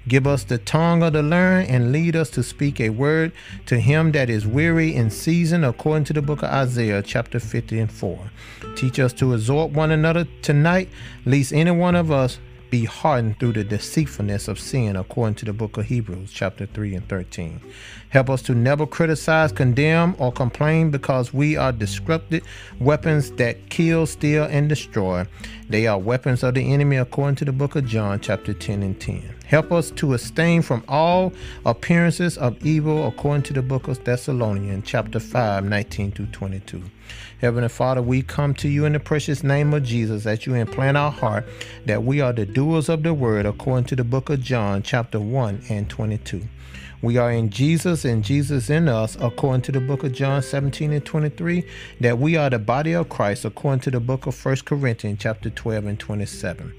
Give 0.07 0.27
us 0.27 0.45
the 0.45 0.59
tongue 0.59 1.03
of 1.03 1.15
the 1.15 1.23
learned 1.23 1.71
and 1.71 1.91
lead 1.91 2.15
us 2.15 2.29
to 2.31 2.43
speak 2.43 2.79
a 2.79 2.91
word 2.91 3.33
to 3.67 3.81
him 3.81 4.13
that 4.13 4.29
is 4.29 4.47
weary 4.47 4.95
in 4.95 5.09
season, 5.09 5.65
according 5.65 6.05
to 6.05 6.13
the 6.13 6.21
book 6.21 6.43
of 6.43 6.51
Isaiah, 6.51 7.03
chapter 7.03 7.41
50 7.41 7.81
and 7.81 7.91
4. 7.91 8.31
Teach 8.77 8.99
us 8.99 9.15
to 9.15 9.33
exhort 9.33 9.71
one 9.71 9.91
another 9.91 10.27
tonight, 10.43 10.91
lest 11.25 11.55
any 11.55 11.71
one 11.71 11.95
of 11.95 12.11
us 12.11 12.39
be 12.71 12.85
hardened 12.85 13.39
through 13.39 13.53
the 13.53 13.63
deceitfulness 13.63 14.49
of 14.49 14.59
sin, 14.59 14.97
according 14.97 15.37
to 15.37 15.45
the 15.45 15.53
book 15.53 15.77
of 15.77 15.87
Hebrews, 15.87 16.33
chapter 16.33 16.67
3 16.67 16.97
and 16.97 17.09
13. 17.09 17.61
Help 18.09 18.29
us 18.29 18.43
to 18.43 18.55
never 18.55 18.85
criticize, 18.85 19.53
condemn, 19.53 20.17
or 20.19 20.33
complain 20.33 20.91
because 20.91 21.33
we 21.33 21.57
are 21.57 21.71
destructive 21.71 22.43
weapons 22.81 23.31
that 23.33 23.71
kill, 23.71 24.07
steal, 24.07 24.45
and 24.45 24.69
destroy. 24.69 25.25
They 25.69 25.87
are 25.87 25.99
weapons 25.99 26.43
of 26.43 26.55
the 26.55 26.73
enemy, 26.73 26.97
according 26.97 27.37
to 27.37 27.45
the 27.45 27.53
book 27.53 27.77
of 27.77 27.87
John, 27.87 28.19
chapter 28.19 28.53
10 28.53 28.83
and 28.83 29.01
10. 29.01 29.23
Help 29.55 29.71
us 29.71 29.93
to 29.93 30.15
abstain 30.15 30.63
from 30.63 30.83
all 30.89 31.33
appearances 31.65 32.37
of 32.37 32.67
evil, 32.67 33.07
according 33.07 33.45
to 33.45 33.53
the 33.53 33.63
book 33.63 33.87
of 33.87 34.03
Thessalonians, 34.03 34.85
chapter 34.85 35.21
5, 35.21 35.65
19 35.65 36.11
through 36.11 36.27
22. 36.27 36.83
Heavenly 37.41 37.69
Father, 37.69 38.03
we 38.03 38.23
come 38.23 38.55
to 38.55 38.69
you 38.69 38.85
in 38.85 38.95
the 38.95 38.99
precious 38.99 39.45
name 39.45 39.73
of 39.73 39.85
Jesus 39.85 40.25
that 40.25 40.45
you 40.45 40.55
implant 40.55 40.97
our 40.97 41.13
heart 41.13 41.47
that 41.87 42.03
we 42.03 42.21
are 42.21 42.33
the 42.33 42.45
doers 42.45 42.89
of 42.89 43.05
the 43.05 43.15
word 43.15 43.47
according 43.47 43.85
to 43.85 43.95
the 43.95 44.03
book 44.03 44.29
of 44.29 44.41
John, 44.43 44.83
chapter 44.83 45.21
1 45.21 45.67
and 45.69 45.89
22. 45.89 46.43
We 47.01 47.17
are 47.17 47.31
in 47.31 47.51
Jesus 47.51 48.05
and 48.05 48.25
Jesus 48.25 48.71
in 48.71 48.89
us, 48.89 49.17
according 49.21 49.63
to 49.63 49.73
the 49.73 49.81
book 49.81 50.03
of 50.03 50.11
John 50.11 50.43
17 50.43 50.93
and 50.93 51.07
23, 51.07 51.65
that 52.01 52.19
we 52.19 52.37
are 52.37 52.51
the 52.51 52.59
body 52.59 52.93
of 52.93 53.09
Christ, 53.09 53.45
according 53.45 53.83
to 53.83 53.93
the 53.93 54.01
book 54.01 54.27
of 54.27 54.45
1 54.45 54.57
Corinthians 54.65 55.21
chapter 55.21 55.49
12 55.49 55.87
and 55.87 56.01
27. 56.01 56.75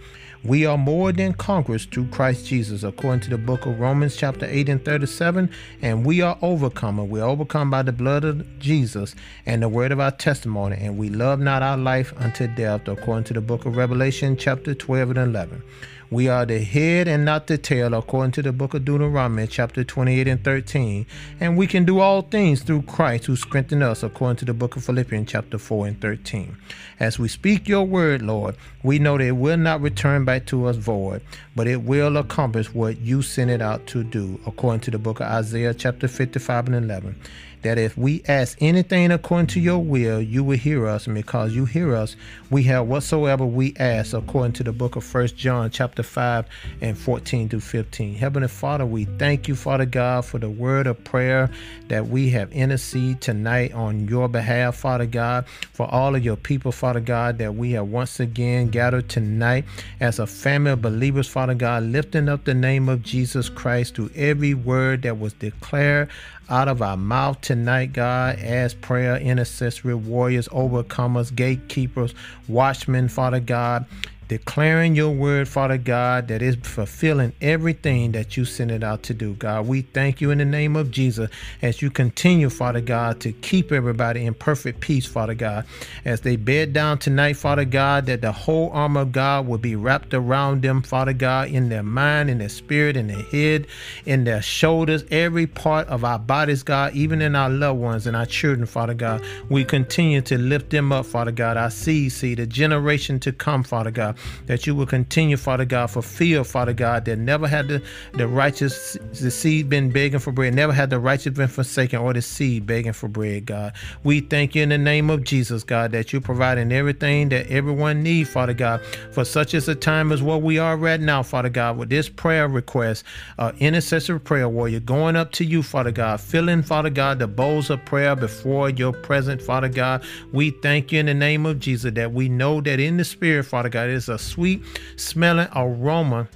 We 0.46 0.68
are 0.68 0.78
more 0.78 1.12
than 1.12 1.34
conquerors 1.34 1.86
through 1.86 2.10
Christ 2.10 2.46
Jesus, 2.46 2.84
according 2.84 3.22
to 3.22 3.32
the 3.32 3.38
book 3.40 3.66
of 3.66 3.80
Romans, 3.80 4.16
chapter 4.16 4.46
8 4.48 4.70
and 4.70 4.86
37. 4.86 5.50
And 5.82 6.06
we 6.06 6.22
are 6.22 6.38
overcomer. 6.44 7.04
We 7.04 7.20
are 7.20 7.28
overcome 7.28 7.72
by 7.72 7.82
the 7.82 7.92
blood 7.92 8.24
of 8.24 8.60
Jesus 8.60 9.16
and 9.48 9.64
the 9.64 9.70
word 9.70 9.92
of 9.92 10.00
our 10.00 10.12
testimony. 10.12 10.78
And 10.80 11.00
we 11.00 11.10
love 11.10 11.40
not 11.40 11.64
our 11.64 11.78
life 11.78 12.14
unto 12.18 12.46
death, 12.46 12.88
according 12.88 13.24
to 13.24 13.34
the 13.34 13.42
book 13.42 13.66
of 13.66 13.76
Revelation, 13.76 14.38
chapter 14.38 14.76
12 14.76 15.10
and 15.10 15.18
11. 15.18 15.64
We 16.12 16.28
are 16.28 16.46
the 16.46 16.60
head 16.60 17.08
and 17.08 17.26
not 17.26 17.48
the 17.48 17.58
tail, 17.58 17.96
according 17.96 18.34
to 18.34 18.44
the 18.44 18.52
book 18.52 18.76
of 18.76 18.86
Deuteronomy, 18.86 19.48
chapter 19.48 19.84
28 19.84 20.28
and 20.28 20.44
13. 20.44 21.08
And 21.40 21.58
we 21.58 21.66
can 21.66 21.84
do 21.84 22.00
all 22.00 22.22
things 22.22 22.62
through 22.62 22.84
Christ 22.84 23.26
who 23.26 23.36
strengthened 23.36 23.82
us, 23.82 24.04
according 24.04 24.38
to 24.38 24.46
the 24.46 24.54
book 24.54 24.76
of 24.76 24.84
Philippians, 24.84 25.32
chapter 25.32 25.58
4 25.58 25.88
and 25.88 26.02
13. 26.02 26.58
As 27.00 27.18
we 27.18 27.28
speak 27.28 27.68
your 27.68 27.86
word, 27.86 28.22
Lord, 28.22 28.56
we 28.84 29.00
know 29.00 29.18
that 29.18 29.26
it 29.26 29.32
will 29.32 29.58
not 29.58 29.82
return 29.82 30.26
back 30.26 30.46
to 30.48 30.68
us 30.68 30.76
void, 30.76 31.24
but 31.56 31.68
it 31.68 31.82
will 31.82 32.18
accomplish 32.18 32.72
what 32.72 33.00
you 33.00 33.24
sent 33.24 33.50
it 33.50 33.62
out 33.62 33.88
to 33.88 34.04
do, 34.04 34.40
according 34.46 34.82
to 34.82 34.92
the 34.92 35.00
book 35.00 35.22
of 35.22 35.26
Isaiah, 35.26 35.74
chapter 35.74 36.08
55 36.08 36.68
and 36.68 36.76
11 36.76 37.20
that 37.66 37.80
if 37.80 37.98
we 37.98 38.22
ask 38.28 38.56
anything 38.62 39.10
according 39.10 39.48
to 39.48 39.60
your 39.60 39.80
will, 39.80 40.22
you 40.22 40.44
will 40.44 40.56
hear 40.56 40.88
us. 40.88 41.08
And 41.08 41.16
because 41.16 41.56
you 41.56 41.66
hear 41.66 41.96
us, 41.96 42.16
we 42.52 42.62
have 42.66 42.86
whatsoever 42.86 43.44
we 43.44 43.74
ask 43.80 44.14
according 44.14 44.54
to 44.54 44.64
the 44.64 44.72
book 44.72 44.96
of 44.96 45.04
First 45.04 45.36
John 45.36 45.72
chapter 45.72 46.04
5 46.04 46.46
and 46.82 46.96
14 46.96 47.50
to 47.50 47.60
15. 47.60 48.14
Heavenly 48.14 48.50
Father, 48.50 48.86
we 48.86 49.06
thank 49.06 49.48
you, 49.48 49.56
Father 49.56 49.88
God, 49.88 50.26
for 50.26 50.38
the 50.38 50.50
word 50.50 50.86
of 50.86 51.04
prayer 51.04 51.50
that 51.88 52.08
we 52.08 52.30
have 52.30 52.52
intercede 52.52 53.20
tonight 53.20 53.74
on 53.74 54.08
your 54.08 54.28
behalf, 54.28 54.76
Father 54.76 55.08
God, 55.08 55.48
for 55.74 55.88
all 55.92 56.16
of 56.16 56.24
your 56.24 56.36
people, 56.36 56.72
Father 56.72 57.00
God, 57.00 57.40
that 57.40 57.56
we 57.56 57.72
have 57.72 57.88
once 57.88 58.20
again 58.20 58.70
gathered 58.70 59.10
tonight 59.10 59.66
as 60.00 60.20
a 60.20 60.28
family 60.28 60.70
of 60.70 60.84
believers, 60.84 61.28
Father 61.28 61.56
God, 61.56 61.82
lifting 61.82 62.30
up 62.30 62.46
the 62.46 62.54
name 62.54 62.90
of 62.90 63.02
Jesus 63.02 63.50
Christ 63.50 63.96
through 63.96 64.12
every 64.14 64.54
word 64.54 65.02
that 65.02 65.18
was 65.18 65.34
declared 65.34 66.12
out 66.50 66.68
of 66.68 66.82
our 66.82 66.98
mouth 66.98 67.42
tonight, 67.42 67.94
God, 67.94 68.40
as 68.40 68.74
prayer, 68.74 69.18
intercessory 69.18 69.96
warriors, 69.96 70.48
overcomers, 70.50 71.36
gatekeepers, 71.36 72.14
watchmen, 72.48 73.08
Father 73.10 73.40
God 73.40 73.86
declaring 74.28 74.96
your 74.96 75.12
word, 75.12 75.48
Father 75.48 75.78
God, 75.78 76.28
that 76.30 76.42
is 76.42 76.56
fulfilling 76.56 77.34
everything 77.42 78.12
that 78.14 78.36
you 78.36 78.46
sent 78.46 78.72
it 78.72 78.84
out 78.84 79.04
to 79.04 79.14
do, 79.14 79.34
God. 79.36 79.68
We 79.68 79.82
thank 79.82 80.20
you 80.20 80.32
in 80.32 80.40
the 80.40 80.46
name 80.46 80.76
of 80.76 80.90
Jesus 80.90 81.30
as 81.62 81.82
you 81.82 81.92
continue, 81.92 82.50
Father 82.50 82.82
God, 82.82 83.20
to 83.22 83.32
keep 83.32 83.72
everybody 83.72 84.26
in 84.26 84.34
perfect 84.34 84.80
peace, 84.80 85.06
Father 85.06 85.36
God. 85.36 85.66
As 86.04 86.22
they 86.22 86.36
bed 86.38 86.74
down 86.74 86.98
tonight, 86.98 87.38
Father 87.38 87.66
God, 87.66 88.08
that 88.08 88.22
the 88.22 88.32
whole 88.32 88.72
armor 88.74 89.02
of 89.02 89.12
God 89.12 89.48
will 89.48 89.60
be 89.60 89.76
wrapped 89.76 90.14
around 90.14 90.64
them, 90.64 90.82
Father 90.82 91.14
God, 91.14 91.50
in 91.50 91.70
their 91.70 91.84
mind, 91.84 92.30
in 92.30 92.40
their 92.40 92.50
spirit, 92.50 92.98
in 92.98 93.08
their 93.08 93.24
head, 93.24 93.68
in 94.06 94.24
their 94.24 94.42
shoulders, 94.42 95.04
every 95.12 95.46
part 95.46 95.88
of 95.88 96.04
our 96.04 96.20
bodies, 96.20 96.64
God, 96.64 96.96
even 96.96 97.22
in 97.22 97.36
our 97.36 97.50
loved 97.50 97.80
ones 97.80 98.08
and 98.08 98.16
our 98.16 98.26
children, 98.26 98.66
Father 98.66 98.96
God. 98.96 99.24
We 99.50 99.64
continue 99.64 100.22
to 100.22 100.38
lift 100.38 100.72
them 100.72 100.92
up, 100.92 101.06
Father 101.06 101.32
God. 101.32 101.58
Our 101.58 101.70
seed, 101.70 102.12
see 102.12 102.34
the 102.34 102.48
generation 102.48 103.20
to 103.20 103.32
come, 103.32 103.64
Father 103.64 103.92
God 103.92 104.15
that 104.48 104.68
you 104.68 104.76
will 104.76 104.86
continue, 104.86 105.38
Father 105.38 105.66
God, 105.66 105.88
fulfill, 105.88 106.44
Father 106.44 106.74
God, 106.74 107.06
that 107.06 107.18
never 107.18 107.48
had 107.48 107.68
the, 107.68 107.84
the 108.14 108.28
righteous, 108.28 108.98
the 109.20 109.32
seed 109.32 109.70
been 109.70 109.90
begging 109.92 110.20
for 110.20 110.32
bread, 110.32 110.54
never 110.54 110.74
had 110.74 110.90
the 110.90 111.00
righteous 111.00 111.34
been 111.34 111.48
forsaken 111.48 112.00
or 112.00 112.14
the 112.14 112.22
seed 112.22 112.66
begging 112.66 112.94
for 112.94 113.08
bread, 113.08 113.46
God. 113.46 113.74
We 114.04 114.22
thank 114.22 114.56
you 114.56 114.64
in 114.64 114.70
the 114.70 114.78
name 114.78 115.10
of 115.10 115.24
Jesus, 115.24 115.64
God, 115.64 115.92
that 115.92 116.12
you're 116.12 116.22
providing 116.22 116.72
everything 116.72 117.30
that 117.30 117.48
everyone 117.48 118.04
needs, 118.04 118.30
Father 118.30 118.54
God, 118.54 118.82
for 119.12 119.26
such 119.26 119.54
as 119.54 119.68
a 119.68 119.76
time 119.76 120.12
as 120.12 120.22
what 120.22 120.42
we 120.42 120.58
are 120.58 120.78
right 120.78 121.00
now, 121.00 121.24
Father 121.24 121.50
God, 121.50 121.78
with 121.78 121.90
this 121.90 122.10
prayer 122.10 122.48
request, 122.48 123.04
uh, 123.38 123.52
intercessory 123.60 124.20
prayer 124.20 124.50
warrior, 124.50 124.80
going 124.80 125.16
up 125.16 125.32
to 125.34 125.46
you, 125.46 125.64
Father 125.64 125.92
God, 125.92 126.22
filling, 126.22 126.64
Father 126.64 126.90
God, 126.90 127.20
the 127.20 127.28
bowls 127.28 127.70
of 127.70 127.84
prayer 127.86 128.16
before 128.16 128.70
your 128.70 128.94
presence, 128.94 129.44
Father 129.44 129.70
God. 129.70 130.04
We 130.32 130.52
thank 130.52 130.92
you 130.92 131.00
in 131.00 131.06
the 131.06 131.14
name 131.14 131.46
of 131.46 131.60
Jesus 131.60 131.94
that 131.94 132.14
we 132.14 132.30
know 132.30 132.62
that 132.62 132.80
in 132.80 132.98
the 132.98 133.04
spirit, 133.04 133.44
Father 133.44 133.70
God, 133.70 133.90
is 133.90 134.05
a 134.10 134.18
sweet 134.18 134.62
smelling 134.96 135.48
aroma 135.56 136.28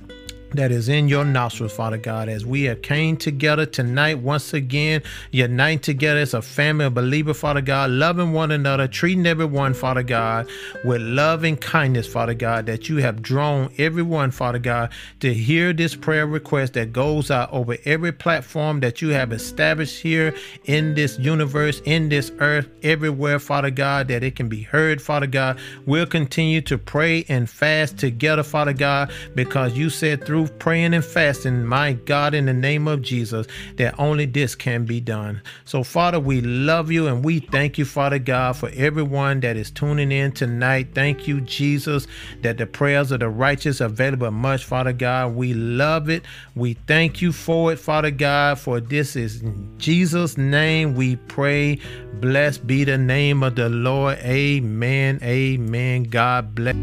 that 0.54 0.72
is 0.72 0.90
in 0.90 1.08
your 1.08 1.26
nostrils, 1.26 1.74
Father 1.74 1.98
God, 1.98 2.28
as 2.28 2.46
we 2.46 2.64
have 2.64 2.82
came 2.82 3.18
together 3.18 3.66
tonight 3.66 4.20
once 4.20 4.54
again, 4.54 5.04
uniting 5.32 5.80
together 5.80 6.20
as 6.20 6.34
a 6.34 6.42
family 6.42 6.86
of 6.86 6.94
believer, 6.94 7.34
Father 7.34 7.62
God, 7.62 7.92
loving 7.92 8.34
one 8.34 8.52
another, 8.52 8.88
treating 8.88 9.28
everyone, 9.28 9.74
Father 9.74 10.02
God, 10.02 10.48
with 10.84 11.02
love 11.02 11.44
and 11.44 11.60
kindness, 11.60 12.08
Father 12.08 12.34
God, 12.34 12.66
that 12.66 12.90
you 12.90 12.98
have 12.98 13.22
drawn 13.22 13.72
everyone, 13.78 14.32
Father 14.32 14.60
God, 14.60 14.92
to 15.20 15.34
hear 15.34 15.72
this 15.72 15.96
prayer 15.96 16.26
request 16.26 16.74
that 16.74 16.94
goes 16.94 17.30
out 17.30 17.52
over 17.54 17.78
every 17.86 18.12
platform 18.12 18.80
that 18.80 19.02
you 19.02 19.10
have 19.10 19.32
established 19.32 20.02
here 20.02 20.34
in 20.66 20.96
this 20.96 21.20
universe, 21.20 21.82
in 21.86 22.10
this 22.10 22.32
earth, 22.40 22.68
everywhere, 22.82 23.40
Father 23.40 23.72
God, 23.72 24.08
that 24.08 24.24
it 24.24 24.36
can 24.36 24.50
be 24.50 24.64
heard, 24.64 25.02
Father 25.02 25.28
God. 25.28 25.60
We'll 25.86 26.08
continue 26.08 26.62
to 26.62 26.78
pray 26.78 27.26
and 27.30 27.50
fast 27.50 27.98
together, 27.98 28.44
Father 28.44 28.74
God, 28.74 29.12
because 29.36 29.78
you 29.78 29.90
said 29.90 30.26
through 30.26 30.39
through 30.48 30.58
praying 30.58 30.94
and 30.94 31.04
fasting, 31.04 31.66
my 31.66 31.94
God, 31.94 32.34
in 32.34 32.46
the 32.46 32.54
name 32.54 32.88
of 32.88 33.02
Jesus, 33.02 33.46
that 33.76 33.94
only 34.00 34.26
this 34.26 34.56
can 34.56 34.86
be 34.86 35.02
done. 35.02 35.42
So, 35.66 35.84
Father, 35.84 36.20
we 36.20 36.40
love 36.40 36.92
you 36.92 37.08
and 37.08 37.26
we 37.26 37.40
thank 37.40 37.78
you, 37.78 37.84
Father 37.84 38.20
God, 38.20 38.56
for 38.56 38.70
everyone 38.74 39.42
that 39.42 39.58
is 39.58 39.70
tuning 39.70 40.12
in 40.12 40.32
tonight. 40.32 40.90
Thank 40.94 41.28
you, 41.28 41.42
Jesus, 41.42 42.08
that 42.42 42.58
the 42.58 42.66
prayers 42.66 43.12
of 43.12 43.20
the 43.20 43.28
righteous 43.28 43.82
are 43.82 43.86
available 43.86 44.32
much, 44.32 44.64
Father 44.64 44.94
God. 44.94 45.36
We 45.36 45.54
love 45.54 46.10
it. 46.10 46.24
We 46.56 46.76
thank 46.88 47.22
you 47.22 47.34
for 47.34 47.74
it, 47.74 47.80
Father 47.80 48.12
God, 48.12 48.60
for 48.60 48.80
this 48.80 49.18
is 49.18 49.44
Jesus' 49.78 50.38
name 50.38 50.96
we 50.96 51.18
pray. 51.18 51.80
Blessed 52.14 52.66
be 52.66 52.86
the 52.86 52.98
name 52.98 53.44
of 53.44 53.56
the 53.56 53.68
Lord. 53.68 54.20
Amen. 54.20 55.20
Amen. 55.22 56.04
God 56.04 56.56
bless. 56.56 56.76